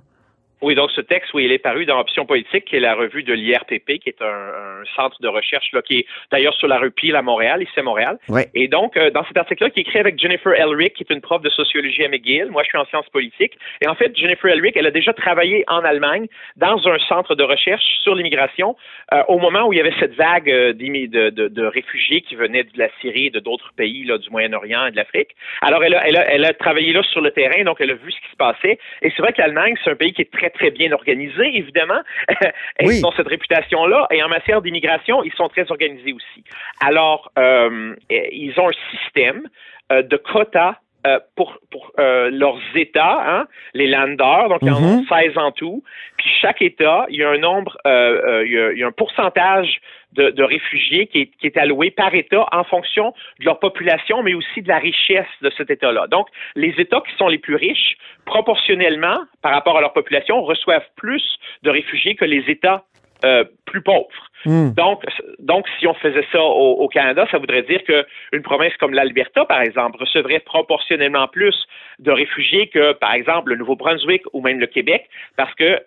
Oui, 0.62 0.76
donc 0.76 0.92
ce 0.92 1.00
texte, 1.00 1.34
oui, 1.34 1.46
il 1.46 1.52
est 1.54 1.60
paru 1.60 1.86
dans 1.86 2.00
Option 2.00 2.26
politique, 2.26 2.66
qui 2.66 2.76
est 2.76 2.82
la 2.82 2.94
revue 2.94 3.24
de 3.24 3.34
l'IRPP, 3.34 4.00
qui 4.00 4.10
est 4.10 4.22
un, 4.22 4.84
centre 4.96 5.22
de 5.22 5.28
recherche 5.28 5.72
là, 5.74 5.82
qui 5.82 6.00
est 6.00 6.06
d'ailleurs 6.32 6.54
sur 6.56 6.68
la 6.68 6.78
rue 6.78 6.92
Peel 6.92 7.16
à 7.16 7.22
Montréal, 7.22 7.62
ici 7.62 7.80
à 7.80 7.84
Montréal. 7.84 8.18
Et 8.54 8.68
donc, 8.68 8.98
euh, 8.98 9.10
dans 9.10 9.24
cet 9.26 9.38
article-là, 9.38 9.70
qui 9.70 9.80
est 9.80 9.84
écrit 9.84 10.00
avec 10.00 10.20
Jennifer 10.20 10.54
Elric, 10.54 10.94
qui 10.94 11.04
est 11.04 11.14
une 11.14 11.22
prof 11.22 11.42
de 11.42 11.50
sociologie 11.50 12.04
à 12.04 12.10
McGill, 12.10 12.48
moi 12.50 12.64
je 12.64 12.70
suis 12.70 12.78
en 12.78 12.86
sciences 12.86 13.10
politiques, 13.10 13.54
et 13.82 13.88
en 13.88 13.96
fait, 13.96 14.16
Jennifer 14.16 14.52
Elric, 14.52 14.76
elle 14.76 14.88
a 14.88 14.92
déjà 14.92 15.14
travaillé 15.14 15.64
en 15.68 15.84
Allemagne 15.84 16.28
dans 16.58 16.86
un 16.88 16.98
centre 17.08 17.36
de 17.36 17.44
recherche 17.44 17.84
sur 18.04 18.16
l'immigration 18.16 18.76
euh, 19.14 19.24
au 19.28 19.40
moment 19.40 19.68
où 19.68 19.74
il 19.74 19.78
y 19.78 19.80
avait 19.80 19.94
cette 20.00 20.16
vague 20.16 20.50
euh, 20.50 20.74
de, 20.74 21.30
de, 21.30 21.48
de, 21.48 21.66
réfugiés 21.66 22.22
qui 22.22 22.36
venaient 22.36 22.64
de 22.64 22.78
la 22.78 22.90
Syrie 23.02 23.28
et 23.28 23.30
de 23.30 23.40
d'autres 23.40 23.72
pays 23.76 24.04
là, 24.04 24.18
du 24.18 24.30
Moyen-Orient 24.30 24.88
et 24.88 24.92
de 24.92 24.96
l'Afrique. 24.96 25.36
Alors, 25.62 25.84
elle 25.84 25.96
a, 25.96 26.08
elle, 26.08 26.18
a, 26.18 26.26
elle 26.32 26.46
a 26.46 26.54
travaillé 26.54 26.94
là 26.94 27.04
sur 27.04 27.22
le 27.22 27.32
terrain, 27.32 27.64
donc 27.64 27.78
elle 27.80 27.92
a 27.92 27.96
vu 27.96 28.12
ce 28.12 28.18
qui 28.18 28.32
se 28.32 28.38
passait. 28.38 28.80
Et 29.02 29.12
c'est 29.16 29.22
vrai 29.22 29.34
que 29.34 29.42
l'Allemagne, 29.42 29.76
c'est 29.84 29.92
un 29.92 29.96
pays 29.96 30.14
qui 30.14 30.22
est 30.22 30.32
très 30.32 30.49
très, 30.50 30.72
bien 30.72 30.92
organisés, 30.92 31.58
évidemment. 31.58 32.02
ils 32.80 33.06
ont 33.06 33.12
cette 33.12 33.28
réputation-là. 33.28 34.08
Et 34.12 34.24
en 34.24 34.30
matière 34.30 34.62
d'immigration, 34.62 35.24
ils 35.24 35.34
sont 35.34 35.50
très 35.50 35.70
organisés 35.72 36.14
aussi. 36.14 36.44
Alors, 36.82 37.32
euh, 37.38 37.96
ils 38.10 38.54
ont 38.60 38.70
un 38.70 38.98
système 38.98 39.48
euh, 39.92 40.02
de 40.02 40.18
quotas 40.18 40.76
euh, 41.08 41.20
pour, 41.36 41.58
pour 41.72 41.92
leurs 41.98 42.60
États, 42.76 43.22
hein, 43.26 43.48
les 43.74 43.88
landers, 43.88 44.50
donc 44.50 44.60
il 44.62 44.68
y 44.68 44.72
en 44.72 45.00
a 45.00 45.22
16 45.22 45.36
mhm. 45.36 45.38
en 45.38 45.52
tout. 45.52 45.84
Puis 46.18 46.30
chaque 46.42 46.62
État, 46.62 47.06
il 47.10 47.18
y 47.18 47.24
a 47.24 47.30
un 47.30 47.38
nombre, 47.38 47.78
il 47.86 48.78
y 48.78 48.84
a, 48.84 48.88
un 48.88 48.92
pourcentage 48.92 49.80
de, 50.14 50.44
réfugiés 50.44 51.08
qui 51.08 51.22
est, 51.22 51.32
qui 51.40 51.48
est, 51.48 51.58
alloué 51.58 51.92
par 51.92 52.14
État 52.14 52.46
en 52.52 52.64
fonction 52.64 53.14
de 53.40 53.46
leur 53.46 53.60
population, 53.60 54.24
mais 54.24 54.34
aussi 54.34 54.62
de 54.62 54.68
la 54.68 54.80
richesse 54.80 55.28
de 55.42 55.52
cet 55.58 55.70
État-là. 55.70 56.08
Donc, 56.08 56.28
les 56.56 56.74
États 56.78 57.02
qui 57.02 57.16
sont 57.18 57.28
les 57.28 57.38
plus 57.38 57.56
riches, 57.56 57.98
proportionnellement, 58.26 59.20
par 59.42 59.52
rapport 59.52 59.78
à 59.78 59.82
leur 59.82 59.94
population, 59.94 60.42
reçoivent 60.42 60.88
plus 60.96 61.24
de 61.64 61.70
réfugiés 61.70 62.16
que 62.16 62.26
les 62.26 62.44
États 62.48 62.84
euh, 63.26 63.44
plus 63.66 63.82
pauvres. 63.82 64.08
Hmm. 64.46 64.72
Donc, 64.72 65.04
donc, 65.40 65.66
si 65.80 65.88
on 65.88 65.94
faisait 65.96 66.26
ça 66.32 66.42
au, 66.42 66.88
Canada, 66.88 67.28
ça 67.30 67.38
voudrait 67.38 67.64
dire 67.64 67.84
qu'une 67.84 68.42
province 68.42 68.76
comme 68.80 68.94
l'Alberta, 68.94 69.46
par 69.46 69.62
exemple, 69.62 69.98
recevrait 70.00 70.40
proportionnellement 70.40 71.28
plus 71.28 71.56
de 72.00 72.12
réfugiés 72.12 72.68
que, 72.68 72.94
par 72.94 73.14
exemple, 73.14 73.50
le 73.50 73.58
Nouveau-Brunswick 73.58 74.24
ou 74.34 74.42
même 74.42 74.60
le 74.60 74.68
Québec, 74.68 75.10
parce 75.36 75.54
que 75.56 75.82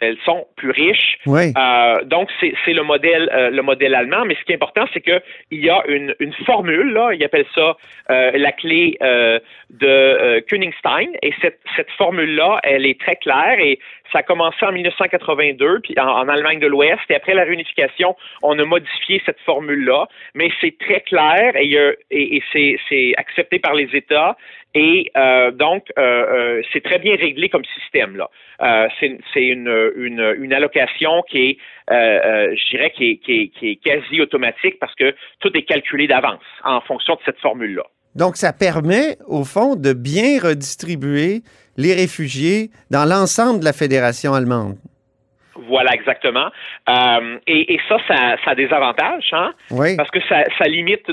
elles 0.00 0.18
sont 0.24 0.46
plus 0.56 0.70
riches. 0.70 1.18
Euh, 1.26 2.04
donc 2.04 2.28
c'est 2.40 2.72
le 2.72 2.82
modèle 2.82 3.30
euh, 3.32 3.50
le 3.50 3.62
modèle 3.62 3.94
allemand, 3.94 4.24
mais 4.26 4.34
ce 4.34 4.44
qui 4.44 4.52
est 4.52 4.56
important 4.56 4.84
c'est 4.92 5.00
que 5.00 5.22
il 5.50 5.64
y 5.64 5.70
a 5.70 5.82
une, 5.88 6.14
une 6.20 6.34
formule 6.44 6.92
là, 6.92 7.12
ils 7.14 7.24
appellent 7.24 7.46
ça 7.54 7.76
euh, 8.10 8.32
la 8.34 8.52
clé 8.52 8.98
de 9.00 10.40
Königstein 10.40 11.08
et 11.22 11.32
cette 11.40 11.60
cette 11.76 11.90
formule 11.92 12.34
là, 12.34 12.60
elle 12.62 12.84
est 12.84 13.00
très 13.00 13.16
claire 13.16 13.58
et 13.58 13.78
Ça 14.12 14.18
a 14.18 14.22
commencé 14.22 14.64
en 14.64 14.72
1982, 14.72 15.80
puis 15.80 15.94
en, 15.98 16.28
Allemagne 16.28 16.60
de 16.60 16.66
l'Ouest, 16.66 17.02
et 17.08 17.14
après 17.14 17.34
la 17.34 17.44
réunification, 17.44 18.16
on 18.42 18.58
a 18.58 18.64
modifié 18.64 19.22
cette 19.26 19.40
formule-là, 19.40 20.06
mais 20.34 20.50
c'est 20.60 20.76
très 20.78 21.00
clair 21.00 21.52
et, 21.56 22.42
c'est 22.52 23.14
accepté 23.16 23.58
par 23.58 23.74
les 23.74 23.88
États. 23.94 24.36
Et 24.74 25.10
euh, 25.16 25.52
donc, 25.52 25.86
euh, 25.98 26.02
euh, 26.02 26.62
c'est 26.72 26.82
très 26.82 26.98
bien 26.98 27.16
réglé 27.16 27.48
comme 27.48 27.64
système 27.80 28.14
là. 28.16 28.28
c'est 29.00 29.42
une, 29.42 30.52
allocation 30.52 31.22
qui 31.28 31.38
est, 31.38 31.58
je 31.88 32.70
dirais, 32.70 32.90
qui 32.90 33.20
est, 33.62 33.76
quasi 33.82 34.20
automatique 34.20 34.78
parce 34.78 34.94
que 34.94 35.14
tout 35.40 35.56
est 35.56 35.62
calculé 35.62 36.06
d'avance 36.06 36.42
en 36.62 36.80
fonction 36.82 37.14
de 37.14 37.20
cette 37.24 37.38
formule-là. 37.38 37.84
Donc, 38.16 38.36
ça 38.36 38.54
permet, 38.54 39.18
au 39.26 39.44
fond, 39.44 39.76
de 39.76 39.92
bien 39.92 40.40
redistribuer 40.42 41.42
les 41.76 41.94
réfugiés 41.94 42.70
dans 42.90 43.04
l'ensemble 43.04 43.60
de 43.60 43.64
la 43.64 43.72
fédération 43.72 44.34
allemande. 44.34 44.76
Voilà, 45.66 45.92
exactement. 45.94 46.48
Euh, 46.88 47.38
et, 47.46 47.78
ça, 47.88 47.98
ça, 48.08 48.36
a 48.50 48.54
des 48.54 48.72
avantages, 48.72 49.28
hein? 49.32 49.52
Oui. 49.70 49.96
Parce 49.96 50.10
que 50.10 50.20
ça, 50.28 50.64
limite 50.66 51.06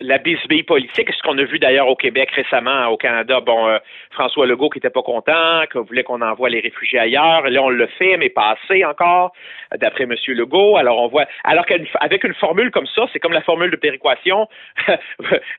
la 0.00 0.18
bisbille 0.18 0.62
politique, 0.62 1.10
ce 1.12 1.22
qu'on 1.22 1.38
a 1.38 1.44
vu 1.44 1.58
d'ailleurs 1.58 1.88
au 1.88 1.96
Québec 1.96 2.30
récemment, 2.34 2.86
au 2.88 2.96
Canada. 2.96 3.40
Bon, 3.40 3.68
euh, 3.68 3.78
François 4.10 4.46
Legault 4.46 4.70
qui 4.70 4.78
était 4.78 4.90
pas 4.90 5.02
content, 5.02 5.62
qui 5.70 5.78
voulait 5.78 6.02
qu'on 6.02 6.22
envoie 6.22 6.48
les 6.48 6.60
réfugiés 6.60 6.98
ailleurs. 6.98 7.48
Là, 7.48 7.62
on 7.62 7.70
le 7.70 7.86
fait, 7.98 8.16
mais 8.16 8.28
pas 8.28 8.56
assez 8.56 8.84
encore, 8.84 9.32
d'après 9.78 10.04
M. 10.04 10.14
Legault. 10.28 10.76
Alors, 10.76 10.98
on 10.98 11.08
voit. 11.08 11.26
Alors 11.44 11.66
qu'avec 11.66 12.24
une 12.24 12.34
formule 12.34 12.70
comme 12.70 12.86
ça, 12.86 13.06
c'est 13.12 13.18
comme 13.18 13.32
la 13.32 13.42
formule 13.42 13.70
de 13.70 13.76
péréquation. 13.76 14.48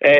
Euh, 0.06 0.12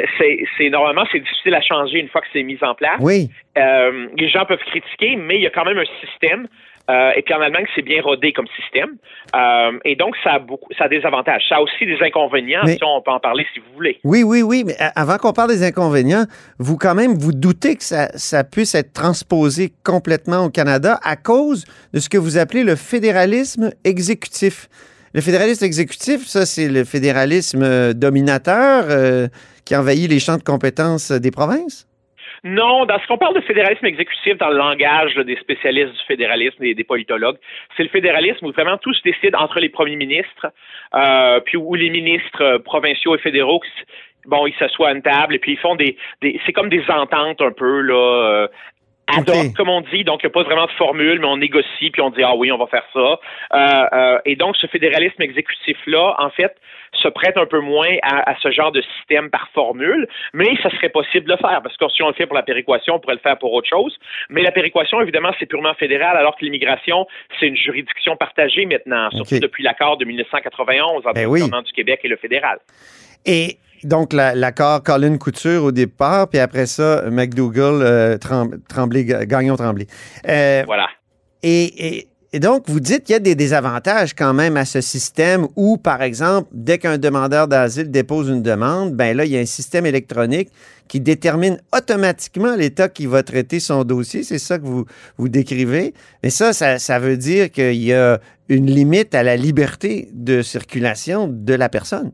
c'est 0.58 0.70
normalement 0.70 1.04
c'est 1.12 1.20
difficile 1.20 1.54
à 1.54 1.62
changer 1.62 2.00
une 2.00 2.10
fois 2.10 2.22
que 2.22 2.28
c'est 2.34 2.44
mis 2.44 2.58
en 2.62 2.74
place. 2.74 3.00
Oui. 3.00 3.30
les 3.56 4.30
gens 4.30 4.46
peuvent 4.46 4.64
critiquer, 4.66 5.16
mais 5.16 5.36
il 5.36 5.42
y 5.42 5.48
a 5.48 5.50
quand 5.50 5.66
même 5.66 5.78
un 5.78 6.06
système 6.06 6.48
euh, 6.90 7.12
et 7.16 7.22
puis 7.22 7.34
en 7.34 7.42
Allemagne, 7.42 7.66
c'est 7.76 7.82
bien 7.82 8.02
rodé 8.02 8.32
comme 8.32 8.48
système. 8.62 8.96
Euh, 9.36 9.78
et 9.84 9.96
donc, 9.96 10.16
ça 10.24 10.34
a 10.34 10.40
beaucoup, 10.40 10.70
ça 10.78 10.86
a 10.86 10.90
des 10.90 11.06
avantages. 11.06 11.44
Ça 11.50 11.58
a 11.58 11.62
aussi 11.62 11.86
des 11.86 11.98
inconvénients. 12.02 12.66
si 12.66 12.80
on 12.82 13.02
peut 13.02 13.12
en 13.12 13.20
parler 13.20 13.46
si 13.54 13.60
vous 13.60 13.74
voulez. 13.76 14.00
Oui, 14.04 14.24
oui, 14.24 14.42
oui. 14.42 14.64
Mais 14.66 14.76
avant 14.96 15.18
qu'on 15.18 15.34
parle 15.34 15.50
des 15.50 15.64
inconvénients, 15.64 16.26
vous 16.60 16.78
quand 16.78 16.96
même, 16.96 17.14
vous 17.14 17.34
doutez 17.34 17.76
que 17.76 17.84
ça, 17.84 18.08
ça 18.16 18.44
puisse 18.44 18.74
être 18.74 18.94
transposé 18.94 19.74
complètement 19.84 20.46
au 20.46 20.50
Canada 20.50 20.98
à 21.04 21.18
cause 21.18 21.66
de 21.94 22.00
ce 22.00 22.10
que 22.10 22.18
vous 22.18 22.38
appelez 22.38 22.64
le 22.64 22.76
fédéralisme 22.76 23.72
exécutif. 23.84 24.70
Le 25.14 25.22
fédéralisme 25.22 25.66
exécutif, 25.66 26.26
ça, 26.26 26.46
c'est 26.46 26.70
le 26.70 26.84
fédéralisme 26.84 27.64
euh, 27.64 27.94
dominateur 27.94 28.86
qui 29.66 29.76
envahit 29.76 30.10
les 30.10 30.20
champs 30.20 30.38
de 30.38 30.44
compétences 30.44 31.12
des 31.12 31.32
provinces? 31.32 31.88
Non, 32.44 32.86
dans 32.86 33.00
ce 33.00 33.08
qu'on 33.08 33.18
parle 33.18 33.36
de 33.36 33.42
fédéralisme 33.42 33.86
exécutif 33.86 34.38
dans 34.38 34.50
le 34.50 34.58
langage 34.58 35.16
des 35.16 35.36
spécialistes 35.38 35.94
du 35.94 36.06
fédéralisme 36.08 36.64
et 36.64 36.74
des 36.74 36.84
politologues, 36.84 37.38
c'est 37.76 37.84
le 37.84 37.90
fédéralisme 37.90 38.46
où 38.46 38.52
vraiment 38.52 38.78
tout 38.78 38.94
se 38.94 39.02
décide 39.04 39.36
entre 39.36 39.60
les 39.60 39.70
premiers 39.70 39.96
ministres, 39.96 40.48
euh, 40.94 41.40
puis 41.42 41.58
où 41.58 41.74
les 41.76 41.90
ministres 41.90 42.42
euh, 42.42 42.60
provinciaux 42.60 43.16
et 43.16 43.20
fédéraux 43.20 43.62
bon, 44.28 44.46
ils 44.46 44.56
s'assoient 44.56 44.90
à 44.90 44.92
une 44.92 45.02
table 45.02 45.36
et 45.36 45.40
puis 45.40 45.54
ils 45.54 45.58
font 45.58 45.76
des, 45.76 45.98
c'est 46.22 46.54
comme 46.54 46.70
des 46.70 46.84
ententes 46.90 47.42
un 47.42 47.52
peu 47.52 47.82
là 47.82 47.96
euh, 47.96 48.48
ad 49.08 49.30
hoc, 49.30 49.54
comme 49.56 49.70
on 49.70 49.82
dit. 49.82 50.04
Donc, 50.04 50.22
il 50.24 50.28
n'y 50.28 50.32
a 50.32 50.34
pas 50.34 50.44
vraiment 50.44 50.66
de 50.66 50.72
formule, 50.72 51.20
mais 51.20 51.28
on 51.28 51.38
négocie, 51.38 51.90
puis 51.92 52.02
on 52.02 52.10
dit, 52.10 52.24
ah 52.24 52.36
oui, 52.36 52.52
on 52.52 52.58
va 52.58 52.68
faire 52.68 52.84
ça. 52.94 53.00
Euh, 53.00 53.86
euh, 53.94 54.20
et 54.26 54.36
donc, 54.36 54.58
ce 54.58 54.68
fédéralisme 54.68 55.22
exécutif-là, 55.22 56.16
en 56.20 56.30
fait, 56.30 56.56
se 56.94 57.08
prête 57.08 57.38
un 57.38 57.46
peu 57.46 57.60
moins 57.60 57.96
à, 58.04 58.36
ce 58.42 58.52
genre 58.52 58.72
de 58.72 58.82
système 58.98 59.30
par 59.30 59.50
formule, 59.54 60.08
mais 60.34 60.56
ça 60.64 60.70
serait 60.72 60.90
possible 60.90 61.26
de 61.26 61.32
le 61.32 61.38
faire, 61.38 61.62
parce 61.62 61.76
que 61.78 61.88
si 61.90 62.02
on 62.02 62.08
le 62.08 62.14
fait 62.14 62.26
pour 62.26 62.36
la 62.36 62.44
péréquation, 62.44 62.96
on 62.96 63.00
pourrait 63.00 63.16
le 63.16 63.22
faire 63.22 63.38
pour 63.38 63.54
autre 63.54 63.68
chose. 63.70 63.98
Mais 64.30 64.42
la 64.42 64.52
péréquation, 64.52 65.02
évidemment, 65.02 65.32
c'est 65.40 65.46
purement 65.46 65.74
fédéral, 65.76 66.18
alors 66.18 66.36
que 66.36 66.46
l'immigration, 66.46 67.06
c'est 67.40 67.48
une 67.48 67.58
juridiction 67.58 68.16
partagée 68.16 68.66
maintenant, 68.66 69.10
surtout 69.12 69.40
depuis 69.40 69.64
l'accord 69.64 69.98
de 69.98 70.06
1991 70.06 71.06
entre 71.06 71.14
ben 71.14 71.24
le 71.24 71.28
gouvernement 71.28 71.62
du 71.62 71.72
Québec 71.72 72.02
et 72.04 72.08
le 72.08 72.18
fédéral. 72.18 72.60
Et 73.26 73.58
donc, 73.88 74.14
l'accord 74.14 74.84
Colin 74.84 75.18
Couture 75.18 75.64
au 75.64 75.72
départ, 75.72 76.28
puis 76.28 76.40
après 76.40 76.66
ça, 76.66 77.04
McDougall, 77.10 77.82
euh, 77.82 78.18
Tremblay, 78.18 79.06
Gagnon-Tremblay. 79.06 79.88
Euh, 80.28 80.64
voilà. 80.66 80.88
Et, 81.44 82.08
donc, 82.34 82.66
vous 82.68 82.82
dites 82.82 83.06
qu'il 83.06 83.14
y 83.14 83.16
a 83.16 83.20
des 83.20 83.36
désavantages 83.36 84.14
quand 84.14 84.34
même 84.34 84.58
à 84.58 84.66
ce 84.66 84.82
système 84.82 85.48
où, 85.56 85.78
par 85.78 86.02
exemple, 86.02 86.50
dès 86.52 86.78
qu'un 86.78 86.98
demandeur 86.98 87.48
d'asile 87.48 87.90
dépose 87.90 88.28
une 88.28 88.44
demande, 88.44 88.94
ben 88.94 89.16
là, 89.16 89.26
il 89.26 89.32
y 89.32 89.38
a 89.38 89.40
un 89.40 89.46
système 89.46 89.86
électronique 89.86 90.50
qui 90.88 91.00
détermine 91.00 91.60
automatiquement 91.76 92.56
l'État 92.56 92.90
qui 92.90 93.06
va 93.06 93.24
traiter 93.24 93.60
son 93.60 93.84
dossier. 93.86 94.24
C'est 94.24 94.40
ça 94.40 94.60
que 94.60 94.66
vous, 94.66 94.86
vous 95.18 95.30
décrivez. 95.30 95.94
Mais 96.22 96.30
ça, 96.30 96.54
ça, 96.54 96.80
ça 96.80 97.00
veut 97.00 97.18
dire 97.18 97.50
qu'il 97.50 97.82
y 97.82 97.94
a 97.94 98.20
une 98.50 98.70
limite 98.70 99.16
à 99.16 99.24
la 99.24 99.38
liberté 99.38 100.10
de 100.14 100.42
circulation 100.42 101.28
de 101.28 101.54
la 101.54 101.70
personne. 101.70 102.12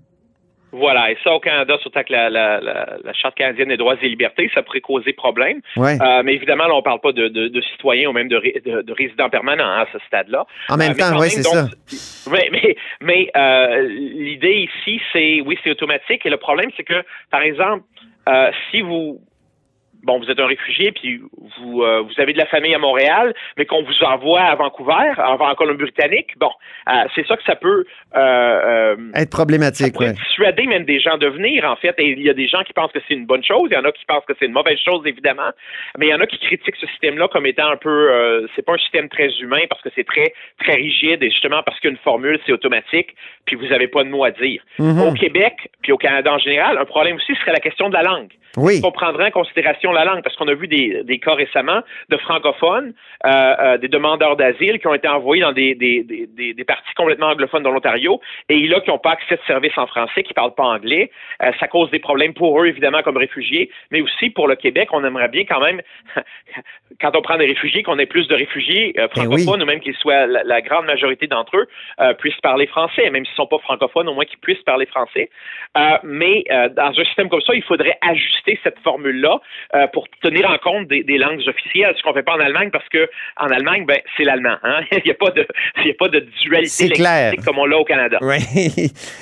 Voilà, 0.73 1.11
et 1.11 1.17
ça 1.23 1.31
au 1.31 1.39
Canada, 1.39 1.77
surtout 1.81 1.99
avec 1.99 2.09
la, 2.09 2.31
la, 2.31 2.59
la, 2.59 3.13
Charte 3.13 3.35
canadienne 3.35 3.69
des 3.69 3.77
droits 3.77 3.95
et 4.01 4.09
libertés, 4.09 4.49
ça 4.55 4.63
pourrait 4.63 4.81
causer 4.81 5.13
problème. 5.13 5.61
Euh, 5.77 6.23
mais 6.25 6.33
évidemment, 6.33 6.65
là, 6.65 6.73
on 6.73 6.77
ne 6.77 6.81
parle 6.81 6.99
pas 6.99 7.11
de, 7.11 7.27
de, 7.27 7.47
de, 7.47 7.61
citoyens 7.61 8.09
ou 8.09 8.11
même 8.11 8.27
de, 8.27 8.39
de, 8.81 8.93
résidents 8.93 9.29
permanents 9.29 9.71
à 9.71 9.85
ce 9.93 9.99
stade-là. 10.07 10.47
En 10.69 10.77
même 10.77 10.93
euh, 10.93 10.95
temps, 10.95 11.19
oui, 11.19 11.29
c'est 11.29 11.43
ça. 11.43 11.69
Mais, 12.31 12.49
mais, 12.51 12.75
mais 13.01 13.31
euh, 13.37 13.87
l'idée 13.87 14.67
ici, 14.67 14.99
c'est, 15.13 15.41
oui, 15.45 15.59
c'est 15.63 15.69
automatique. 15.69 16.25
Et 16.25 16.31
le 16.31 16.37
problème, 16.37 16.71
c'est 16.75 16.83
que, 16.83 17.03
par 17.29 17.43
exemple, 17.43 17.83
euh, 18.27 18.49
si 18.71 18.81
vous 18.81 19.21
bon, 20.03 20.19
vous 20.19 20.29
êtes 20.29 20.39
un 20.39 20.45
réfugié, 20.45 20.91
puis 20.91 21.21
vous, 21.57 21.81
euh, 21.81 22.01
vous 22.01 22.21
avez 22.21 22.33
de 22.33 22.37
la 22.37 22.45
famille 22.45 22.75
à 22.75 22.79
Montréal, 22.79 23.33
mais 23.57 23.65
qu'on 23.65 23.83
vous 23.83 24.03
envoie 24.03 24.41
à 24.41 24.55
Vancouver, 24.55 25.13
en, 25.17 25.55
Colombie-Britannique, 25.55 26.37
bon, 26.37 26.51
euh, 26.89 27.03
c'est 27.15 27.25
ça 27.27 27.37
que 27.37 27.43
ça 27.43 27.55
peut 27.55 27.85
euh, 28.15 28.95
être 29.15 29.29
problématique. 29.29 29.95
Ça 29.95 30.11
dissuader 30.11 30.65
même 30.67 30.85
des 30.85 30.99
gens 30.99 31.17
de 31.17 31.27
venir, 31.27 31.63
en 31.65 31.75
fait. 31.75 31.95
Et 31.97 32.11
il 32.11 32.21
y 32.21 32.29
a 32.29 32.33
des 32.33 32.47
gens 32.47 32.63
qui 32.63 32.73
pensent 32.73 32.91
que 32.91 32.99
c'est 33.07 33.13
une 33.13 33.25
bonne 33.25 33.43
chose, 33.43 33.69
il 33.71 33.73
y 33.73 33.77
en 33.77 33.85
a 33.85 33.91
qui 33.91 34.05
pensent 34.05 34.25
que 34.25 34.33
c'est 34.39 34.45
une 34.45 34.53
mauvaise 34.53 34.79
chose, 34.79 35.01
évidemment, 35.05 35.51
mais 35.97 36.07
il 36.07 36.09
y 36.09 36.13
en 36.13 36.19
a 36.19 36.27
qui 36.27 36.37
critiquent 36.37 36.75
ce 36.79 36.87
système-là 36.87 37.27
comme 37.29 37.45
étant 37.45 37.69
un 37.69 37.77
peu, 37.77 38.47
c'est 38.55 38.65
pas 38.65 38.73
un 38.73 38.77
système 38.77 39.09
très 39.09 39.29
humain 39.39 39.61
parce 39.69 39.81
que 39.81 39.89
c'est 39.95 40.05
très, 40.05 40.33
très 40.59 40.75
rigide 40.75 41.23
et 41.23 41.29
justement 41.29 41.63
parce 41.63 41.79
qu'une 41.79 41.97
formule, 41.97 42.39
c'est 42.45 42.51
automatique, 42.51 43.15
puis 43.45 43.55
vous 43.55 43.67
n'avez 43.67 43.87
pas 43.87 44.03
de 44.03 44.09
mot 44.09 44.23
à 44.23 44.31
dire. 44.31 44.61
Mm-hmm. 44.79 45.07
Au 45.07 45.13
Québec, 45.13 45.69
puis 45.81 45.91
au 45.91 45.97
Canada 45.97 46.33
en 46.33 46.39
général, 46.39 46.77
un 46.77 46.85
problème 46.85 47.15
aussi 47.17 47.35
serait 47.35 47.53
la 47.53 47.59
question 47.59 47.89
de 47.89 47.93
la 47.93 48.03
langue. 48.03 48.31
Oui. 48.55 48.81
On 48.83 48.91
prendrait 48.91 49.27
en 49.27 49.31
considération 49.31 49.91
la 49.91 50.05
langue, 50.05 50.21
parce 50.21 50.35
qu'on 50.35 50.47
a 50.47 50.53
vu 50.53 50.67
des, 50.67 51.03
des, 51.03 51.17
cas 51.17 51.33
récemment 51.33 51.81
de 52.09 52.17
francophones, 52.17 52.93
euh, 53.25 53.29
euh, 53.29 53.77
des 53.79 53.87
demandeurs 53.87 54.35
d'asile 54.35 54.79
qui 54.79 54.85
ont 54.85 54.93
été 54.93 55.07
envoyés 55.07 55.41
dans 55.41 55.53
des, 55.53 55.73
des, 55.73 56.03
des, 56.03 56.53
des 56.53 56.63
parties 56.63 56.93
complètement 56.95 57.27
anglophones 57.27 57.63
dans 57.63 57.71
l'Ontario, 57.71 58.21
et 58.49 58.59
là, 58.67 58.79
qui 58.81 58.91
n'ont 58.91 58.99
pas 58.99 59.13
accès 59.13 59.35
de 59.35 59.41
services 59.47 59.75
en 59.77 59.87
français, 59.87 60.21
qui 60.21 60.31
ne 60.31 60.35
parlent 60.35 60.53
pas 60.53 60.65
anglais. 60.65 61.09
Euh, 61.41 61.51
ça 61.59 61.67
cause 61.67 61.89
des 61.89 61.99
problèmes 61.99 62.35
pour 62.35 62.61
eux, 62.61 62.67
évidemment, 62.67 63.01
comme 63.01 63.17
réfugiés, 63.17 63.71
mais 63.89 64.01
aussi 64.01 64.29
pour 64.29 64.47
le 64.47 64.55
Québec, 64.55 64.89
on 64.91 65.03
aimerait 65.03 65.29
bien 65.29 65.45
quand 65.45 65.59
même, 65.59 65.81
quand 67.01 67.15
on 67.15 67.23
prend 67.23 67.37
des 67.37 67.47
réfugiés, 67.47 67.81
qu'on 67.81 67.97
ait 67.97 68.05
plus 68.05 68.27
de 68.27 68.35
réfugiés 68.35 68.93
euh, 68.99 69.07
eh 69.09 69.19
francophones, 69.19 69.63
ou 69.63 69.65
même 69.65 69.79
qu'ils 69.79 69.95
soient 69.95 70.27
la, 70.27 70.61
grande 70.61 70.85
majorité 70.85 71.25
d'entre 71.25 71.57
eux, 71.57 71.67
euh, 72.01 72.13
puissent 72.13 72.39
parler 72.41 72.67
français, 72.67 73.09
même 73.09 73.25
s'ils 73.25 73.33
ne 73.33 73.37
sont 73.37 73.47
pas 73.47 73.57
francophones, 73.59 74.07
au 74.09 74.13
moins 74.13 74.25
qu'ils 74.25 74.37
puissent 74.37 74.61
parler 74.63 74.85
français. 74.85 75.29
mais 76.03 76.43
dans 76.75 76.93
un 76.97 77.03
système 77.05 77.29
comme 77.29 77.41
ça, 77.41 77.53
il 77.55 77.63
faudrait 77.63 77.97
ajuster 78.01 78.42
cette 78.63 78.79
formule-là 78.83 79.39
euh, 79.75 79.87
pour 79.93 80.07
tenir 80.21 80.49
en 80.49 80.57
compte 80.57 80.87
des, 80.87 81.17
langues 81.17 81.41
officielles, 81.47 81.93
ce 81.97 82.03
qu'on 82.03 82.09
ne 82.09 82.15
fait 82.15 82.23
pas 82.23 82.33
en 82.33 82.39
Allemagne 82.39 82.69
parce 82.71 82.87
que 82.89 83.09
en 83.37 83.47
Allemagne, 83.47 83.85
ben, 83.85 83.97
c'est 84.17 84.23
l'allemand. 84.23 84.57
Hein. 84.63 84.81
il 84.91 85.01
n'y 85.05 85.11
a, 85.11 85.15
pas 85.15 85.31
de, 85.31 85.41
a 85.41 85.93
pas 85.97 86.09
de 86.09 86.19
dualité 86.41 86.89
linguistique 86.89 87.45
comme 87.45 87.59
on 87.59 87.65
l'a 87.65 87.77
au 87.77 87.85
Canada. 87.85 88.17
Oui. 88.21 88.37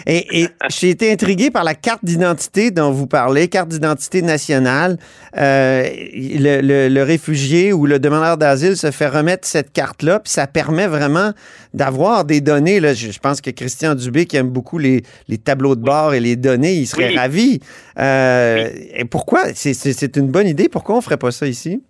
Et, 0.07 0.47
j'ai 0.69 0.89
été 0.89 1.11
intrigué 1.11 1.51
par 1.51 1.63
la 1.63 1.75
carte 1.75 2.03
d'identité 2.03 2.71
dont 2.71 2.91
vous 2.91 3.07
parlez, 3.07 3.47
carte 3.47 3.69
d'identité 3.69 4.21
nationale. 4.21 4.97
Euh, 5.37 5.83
le, 6.13 7.01
réfugié 7.03 7.73
ou 7.73 7.85
le 7.85 7.99
demandeur 7.99 8.37
d'asile 8.37 8.75
se 8.75 8.91
fait 8.91 9.07
remettre 9.07 9.47
cette 9.47 9.71
carte-là, 9.73 10.19
puis 10.19 10.31
ça 10.31 10.45
permet 10.47 10.87
vraiment 10.87 11.31
d'avoir 11.73 12.25
des 12.25 12.41
données. 12.41 12.79
Là, 12.79 12.93
je, 12.93 13.17
pense 13.19 13.41
que 13.41 13.49
Christian 13.49 13.95
Dubé, 13.95 14.25
qui 14.25 14.37
aime 14.37 14.49
beaucoup 14.49 14.77
les, 14.77 15.03
tableaux 15.43 15.75
de 15.75 15.81
bord 15.81 16.13
et 16.13 16.19
les 16.19 16.35
données, 16.35 16.73
il 16.73 16.85
serait 16.85 17.15
ravi. 17.15 17.59
Euh, 17.97 18.69
pourquoi? 19.11 19.53
C'est 19.53 20.17
une 20.17 20.31
bonne 20.31 20.47
idée. 20.47 20.69
Pourquoi 20.69 20.95
on 20.95 20.99
ne 20.99 21.03
ferait 21.03 21.17
pas 21.17 21.31
ça 21.31 21.45
ici? 21.45 21.83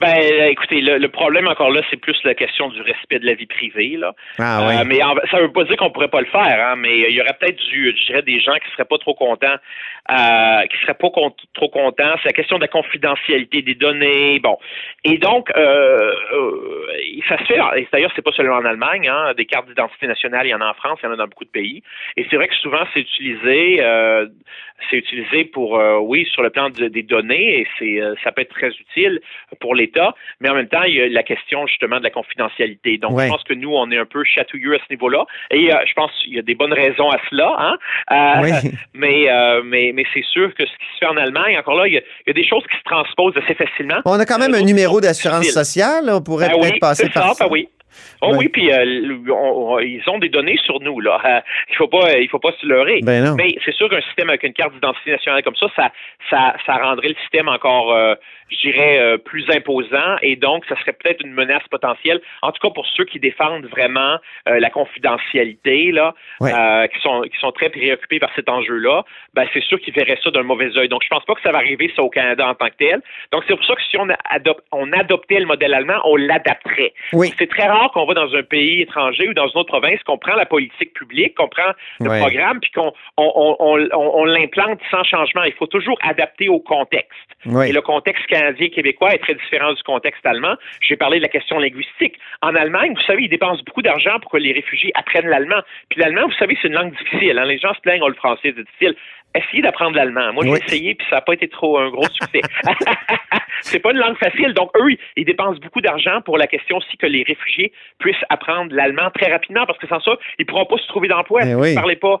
Ben, 0.00 0.16
écoutez, 0.48 0.80
le, 0.80 1.08
problème 1.08 1.46
encore 1.46 1.70
là, 1.70 1.82
c'est 1.90 1.98
plus 1.98 2.16
la 2.24 2.34
question 2.34 2.68
du 2.68 2.80
respect 2.80 3.18
de 3.18 3.26
la 3.26 3.34
vie 3.34 3.46
privée 3.46 3.96
là. 3.98 4.14
Ah, 4.38 4.66
oui. 4.66 4.74
Euh, 4.74 4.84
mais 4.86 5.00
ça 5.30 5.40
veut 5.40 5.52
pas 5.52 5.64
dire 5.64 5.76
qu'on 5.76 5.90
pourrait 5.90 6.08
pas 6.08 6.20
le 6.20 6.26
faire, 6.26 6.66
hein, 6.66 6.76
mais 6.76 7.00
il 7.00 7.14
y 7.14 7.20
aurait 7.20 7.36
peut-être 7.38 7.58
du, 7.70 7.94
je 7.96 8.06
dirais, 8.06 8.22
des 8.22 8.40
gens 8.40 8.54
qui 8.54 8.70
seraient 8.72 8.86
pas 8.86 8.98
trop 8.98 9.14
contents, 9.14 9.56
euh, 10.10 10.66
qui 10.66 10.76
seraient 10.82 10.94
pas 10.94 11.08
trop 11.54 11.68
contents. 11.68 12.14
C'est 12.22 12.28
la 12.28 12.32
question 12.32 12.56
de 12.56 12.62
la 12.62 12.68
confidentialité 12.68 13.62
des 13.62 13.74
données, 13.74 14.40
bon. 14.40 14.58
Et 15.04 15.18
donc, 15.18 15.50
euh, 15.56 16.12
euh 16.32 16.86
ça 17.28 17.38
se 17.38 17.44
fait. 17.44 17.58
Et 17.76 17.86
d'ailleurs, 17.92 18.10
c'est 18.16 18.22
pas 18.22 18.32
seulement 18.32 18.56
en 18.56 18.64
Allemagne, 18.64 19.08
hein, 19.08 19.34
des 19.36 19.46
cartes 19.46 19.68
d'identité 19.68 20.06
nationale, 20.06 20.46
il 20.46 20.50
y 20.50 20.54
en 20.54 20.60
a 20.60 20.68
en 20.68 20.74
France, 20.74 20.98
il 21.02 21.06
y 21.06 21.08
en 21.08 21.12
a 21.12 21.16
dans 21.16 21.28
beaucoup 21.28 21.44
de 21.44 21.50
pays. 21.50 21.82
Et 22.16 22.26
c'est 22.28 22.36
vrai 22.36 22.48
que 22.48 22.54
souvent, 22.56 22.84
c'est 22.92 23.00
utilisé, 23.00 23.78
euh, 23.80 24.26
c'est 24.90 24.96
utilisé 24.96 25.44
pour, 25.44 25.80
oui, 26.02 26.26
sur 26.32 26.42
le 26.42 26.50
plan 26.50 26.70
des 26.70 27.02
données, 27.02 27.60
et 27.60 27.66
c'est, 27.78 28.00
ça 28.24 28.32
peut 28.32 28.42
être 28.42 28.54
très 28.54 28.70
utile 28.70 29.20
pour 29.60 29.74
l'État, 29.74 30.14
mais 30.40 30.48
en 30.48 30.54
même 30.54 30.68
temps, 30.68 30.82
il 30.82 30.94
y 30.94 31.00
a 31.00 31.08
la 31.08 31.22
question 31.22 31.66
justement 31.66 31.98
de 31.98 32.04
la 32.04 32.10
confidentialité. 32.10 32.98
Donc, 32.98 33.18
je 33.20 33.28
pense 33.28 33.44
que 33.44 33.54
nous, 33.54 33.72
on 33.74 33.90
est 33.90 33.98
un 33.98 34.06
peu 34.06 34.24
chatouilleux 34.24 34.74
à 34.74 34.78
ce 34.78 34.90
niveau-là. 34.90 35.24
Et 35.50 35.72
euh, 35.72 35.76
je 35.86 35.92
pense 35.94 36.10
qu'il 36.22 36.34
y 36.34 36.38
a 36.38 36.42
des 36.42 36.54
bonnes 36.54 36.72
raisons 36.72 37.10
à 37.10 37.18
cela. 37.28 37.54
Hein? 37.58 37.78
Euh, 38.10 38.70
mais, 38.94 39.26
mais, 39.64 39.92
mais 39.94 39.99
c'est 40.12 40.24
sûr 40.24 40.54
que 40.54 40.64
ce 40.66 40.72
qui 40.72 40.86
se 40.94 40.98
fait 41.00 41.06
en 41.06 41.16
Allemagne, 41.16 41.58
encore 41.58 41.76
là, 41.76 41.86
il 41.86 41.94
y, 41.94 41.98
a, 41.98 42.32
des 42.32 42.46
choses 42.46 42.62
qui 42.70 42.76
se 42.76 42.82
transposent 42.84 43.36
assez 43.36 43.54
facilement. 43.54 44.00
On 44.04 44.18
a 44.18 44.26
quand 44.26 44.38
même 44.38 44.54
un 44.54 44.62
numéro 44.62 45.00
d'assurance 45.00 45.48
sociale. 45.48 46.10
On 46.10 46.20
pourrait 46.20 46.48
ben 46.48 46.60
peut-être 46.60 46.80
passer 46.80 47.08
par 47.10 47.34
ça. 47.34 47.44
Ben 47.44 47.50
oui. 47.50 47.68
Oh 48.22 48.34
oui, 48.36 48.48
puis 48.48 48.70
euh, 48.70 48.84
ils 48.84 50.02
ont 50.08 50.18
des 50.18 50.28
données 50.28 50.58
sur 50.64 50.80
nous 50.80 51.00
là. 51.00 51.20
Euh, 51.24 51.40
il 51.70 51.76
faut 51.76 51.88
pas, 51.88 52.18
il 52.18 52.28
faut 52.28 52.38
pas 52.38 52.52
se 52.60 52.66
leurrer. 52.66 53.00
Ben 53.02 53.34
Mais 53.36 53.54
c'est 53.64 53.74
sûr 53.74 53.88
qu'un 53.88 54.00
système 54.02 54.28
avec 54.28 54.42
une 54.42 54.52
carte 54.52 54.74
d'identité 54.74 55.12
nationale 55.12 55.42
comme 55.42 55.56
ça, 55.56 55.66
ça, 55.74 55.90
ça, 56.28 56.54
ça 56.66 56.74
rendrait 56.76 57.08
le 57.08 57.14
système 57.22 57.48
encore, 57.48 57.92
euh, 57.92 58.14
je 58.50 58.68
dirais, 58.68 59.18
plus 59.18 59.44
imposant, 59.50 60.16
et 60.22 60.36
donc 60.36 60.64
ça 60.66 60.76
serait 60.80 60.92
peut-être 60.92 61.24
une 61.24 61.32
menace 61.32 61.66
potentielle. 61.70 62.20
En 62.42 62.52
tout 62.52 62.60
cas 62.66 62.72
pour 62.72 62.86
ceux 62.86 63.04
qui 63.04 63.18
défendent 63.20 63.66
vraiment 63.66 64.18
la 64.46 64.70
confidentialité 64.70 65.92
là, 65.92 66.14
qui 66.40 67.00
sont 67.00 67.22
qui 67.22 67.38
sont 67.38 67.52
très 67.52 67.70
préoccupés 67.70 68.18
par 68.18 68.30
cet 68.34 68.48
enjeu-là, 68.48 69.04
ben 69.34 69.46
c'est 69.52 69.62
sûr 69.62 69.80
qu'ils 69.80 69.94
verraient 69.94 70.18
ça 70.22 70.30
d'un 70.30 70.42
mauvais 70.42 70.76
œil. 70.76 70.88
Donc 70.88 71.02
je 71.02 71.08
pense 71.08 71.24
pas 71.24 71.34
que 71.34 71.42
ça 71.42 71.52
va 71.52 71.58
arriver 71.58 71.92
ça 71.94 72.02
au 72.02 72.10
Canada 72.10 72.46
en 72.48 72.54
tant 72.54 72.68
que 72.68 72.76
tel. 72.78 73.00
Donc 73.32 73.44
c'est 73.46 73.54
pour 73.54 73.64
ça 73.64 73.74
que 73.74 73.82
si 73.82 73.96
on, 73.98 74.08
on 74.72 74.92
adoptait 74.92 75.40
le 75.40 75.46
modèle 75.46 75.74
allemand, 75.74 76.00
on 76.04 76.16
l'adapterait. 76.16 76.92
Oui. 77.12 77.32
C'est 77.38 77.48
très 77.48 77.66
rare 77.66 77.90
qu'on 77.92 78.06
va 78.06 78.14
dans 78.14 78.34
un 78.34 78.42
pays 78.42 78.82
étranger 78.82 79.28
ou 79.28 79.34
dans 79.34 79.48
une 79.48 79.58
autre 79.58 79.72
province, 79.72 80.02
qu'on 80.04 80.18
prend 80.18 80.34
la 80.34 80.46
politique 80.46 80.92
publique, 80.94 81.34
qu'on 81.36 81.48
prend 81.48 81.72
le 82.00 82.20
programme, 82.20 82.60
puis 82.60 82.70
qu'on 82.70 82.92
on, 83.16 84.24
l'implante 84.24 84.80
sans 84.90 85.04
changement. 85.04 85.44
Il 85.44 85.52
faut 85.52 85.66
toujours 85.66 85.98
adapter 86.02 86.48
au 86.48 86.60
contexte. 86.60 87.10
Et 87.44 87.72
le 87.72 87.80
contexte 87.80 88.26
canadien-québécois 88.40 89.14
est 89.14 89.18
très 89.18 89.34
différent 89.34 89.72
du 89.72 89.82
contexte 89.82 90.24
allemand. 90.24 90.54
J'ai 90.80 90.96
parlé 90.96 91.18
de 91.18 91.22
la 91.22 91.28
question 91.28 91.58
linguistique. 91.58 92.18
En 92.42 92.54
Allemagne, 92.54 92.94
vous 92.94 93.02
savez, 93.02 93.24
ils 93.24 93.28
dépensent 93.28 93.62
beaucoup 93.66 93.82
d'argent 93.82 94.18
pour 94.20 94.30
que 94.30 94.38
les 94.38 94.52
réfugiés 94.52 94.92
apprennent 94.94 95.28
l'allemand. 95.28 95.60
Puis 95.88 96.00
l'allemand, 96.00 96.26
vous 96.26 96.38
savez, 96.38 96.56
c'est 96.60 96.68
une 96.68 96.74
langue 96.74 96.96
difficile. 96.96 97.38
Hein. 97.38 97.44
Les 97.44 97.58
gens 97.58 97.74
se 97.74 97.80
plaignent, 97.80 98.02
oh, 98.02 98.08
le 98.08 98.14
français, 98.14 98.54
c'est 98.56 98.64
difficile 98.64 98.94
essayez 99.34 99.62
d'apprendre 99.62 99.96
l'allemand. 99.96 100.32
Moi, 100.32 100.44
j'ai 100.44 100.64
essayé, 100.64 100.94
puis 100.94 101.06
ça 101.08 101.16
n'a 101.16 101.22
pas 101.22 101.34
été 101.34 101.48
trop 101.48 101.78
un 101.78 101.88
gros 101.90 102.08
succès. 102.08 102.40
c'est 103.60 103.78
pas 103.78 103.92
une 103.92 103.98
langue 103.98 104.16
facile. 104.18 104.52
Donc, 104.54 104.70
eux, 104.76 104.96
ils 105.16 105.24
dépensent 105.24 105.60
beaucoup 105.60 105.80
d'argent 105.80 106.20
pour 106.22 106.38
la 106.38 106.46
question 106.46 106.78
aussi 106.78 106.96
que 106.96 107.06
les 107.06 107.22
réfugiés 107.22 107.72
puissent 107.98 108.24
apprendre 108.28 108.74
l'allemand 108.74 109.10
très 109.10 109.30
rapidement, 109.30 109.66
parce 109.66 109.78
que 109.78 109.86
sans 109.86 110.00
ça, 110.00 110.12
ils 110.38 110.46
pourront 110.46 110.66
pas 110.66 110.78
se 110.78 110.88
trouver 110.88 111.08
d'emploi. 111.08 111.42
Eh 111.42 111.46
si 111.46 111.52
vous 111.52 111.64
ne 111.64 111.74
parlez 111.74 111.96
pas 111.96 112.20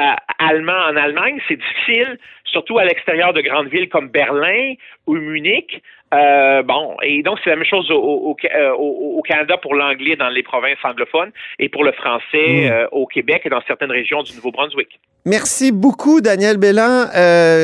euh, 0.00 0.14
allemand 0.38 0.72
en 0.90 0.96
Allemagne, 0.96 1.40
c'est 1.48 1.56
difficile, 1.56 2.18
surtout 2.50 2.78
à 2.78 2.84
l'extérieur 2.84 3.32
de 3.32 3.40
grandes 3.40 3.68
villes 3.68 3.88
comme 3.88 4.08
Berlin 4.08 4.74
ou 5.06 5.14
Munich. 5.14 5.82
Euh, 6.12 6.62
bon, 6.64 6.96
et 7.02 7.22
donc 7.22 7.38
c'est 7.44 7.50
la 7.50 7.56
même 7.56 7.64
chose 7.64 7.88
au, 7.90 7.94
au, 7.94 8.36
euh, 8.44 8.72
au, 8.72 9.22
Canada 9.22 9.56
pour 9.58 9.76
l'anglais 9.76 10.16
dans 10.16 10.28
les 10.28 10.42
provinces 10.42 10.78
anglophones 10.82 11.30
et 11.60 11.68
pour 11.68 11.84
le 11.84 11.92
français 11.92 12.66
mm. 12.66 12.72
euh, 12.72 12.86
au 12.90 13.06
Québec 13.06 13.42
et 13.44 13.48
dans 13.48 13.62
certaines 13.68 13.92
régions 13.92 14.24
du 14.24 14.34
Nouveau-Brunswick. 14.34 14.98
Merci 15.24 15.70
beaucoup, 15.70 16.20
Daniel 16.22 16.56
Bélan, 16.56 17.04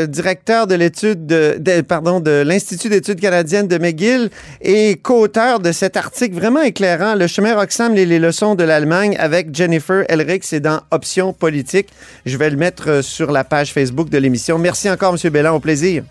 directeur 0.08 0.66
de 0.66 0.74
l'étude 0.74 1.26
de, 1.26 1.80
pardon 1.80 2.20
de 2.20 2.44
l'Institut 2.46 2.90
d'études 2.90 3.18
canadiennes 3.18 3.66
de 3.66 3.78
McGill 3.78 4.28
et 4.60 4.96
co-auteur 5.02 5.58
de 5.58 5.72
cet 5.72 5.96
article 5.96 6.34
vraiment 6.34 6.60
éclairant, 6.60 7.14
Le 7.14 7.26
chemin 7.26 7.56
Roxham 7.56 7.96
et 7.96 8.04
les 8.04 8.18
leçons 8.18 8.56
de 8.56 8.62
l'Allemagne 8.62 9.16
avec 9.18 9.54
Jennifer 9.54 10.04
Elric, 10.10 10.44
c'est 10.44 10.60
dans 10.60 10.80
Options 10.90 11.32
politiques. 11.32 11.88
Je 12.26 12.36
vais 12.36 12.50
le 12.50 12.58
mettre 12.58 13.02
sur 13.02 13.32
la 13.32 13.42
page 13.42 13.72
Facebook 13.72 14.10
de 14.10 14.18
l'émission. 14.18 14.58
Merci 14.58 14.75
encore, 14.84 15.14
M. 15.14 15.30
Bélan, 15.30 15.54
au 15.54 15.60
plaisir. 15.60 16.02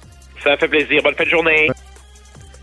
Ça 0.43 0.57
fait 0.57 0.67
plaisir. 0.67 1.01
Bonne 1.03 1.15
fin 1.15 1.23
de 1.23 1.29
journée. 1.29 1.69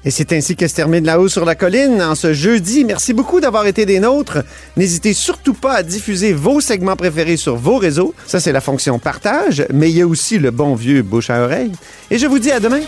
Et 0.04 0.10
c'est 0.10 0.32
ainsi 0.32 0.56
que 0.56 0.66
se 0.66 0.74
termine 0.74 1.04
La 1.04 1.20
hausse 1.20 1.32
sur 1.32 1.44
la 1.44 1.54
colline 1.54 2.02
en 2.02 2.16
ce 2.16 2.32
jeudi. 2.32 2.84
Merci 2.84 3.12
beaucoup 3.12 3.40
d'avoir 3.40 3.66
été 3.66 3.86
des 3.86 4.00
nôtres. 4.00 4.38
N'hésitez 4.76 5.12
surtout 5.12 5.54
pas 5.54 5.74
à 5.74 5.82
diffuser 5.84 6.32
vos 6.32 6.60
segments 6.60 6.96
préférés 6.96 7.36
sur 7.36 7.54
vos 7.54 7.76
réseaux. 7.76 8.12
Ça, 8.26 8.40
c'est 8.40 8.52
la 8.52 8.60
fonction 8.60 8.98
partage, 8.98 9.64
mais 9.72 9.90
il 9.90 9.96
y 9.96 10.02
a 10.02 10.06
aussi 10.06 10.38
le 10.38 10.50
bon 10.50 10.74
vieux 10.74 11.02
bouche 11.02 11.30
à 11.30 11.42
oreille. 11.44 11.72
Et 12.10 12.18
je 12.18 12.26
vous 12.26 12.40
dis 12.40 12.50
à 12.50 12.58
demain. 12.58 12.80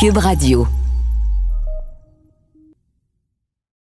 Cube 0.00 0.16
Radio. 0.16 0.66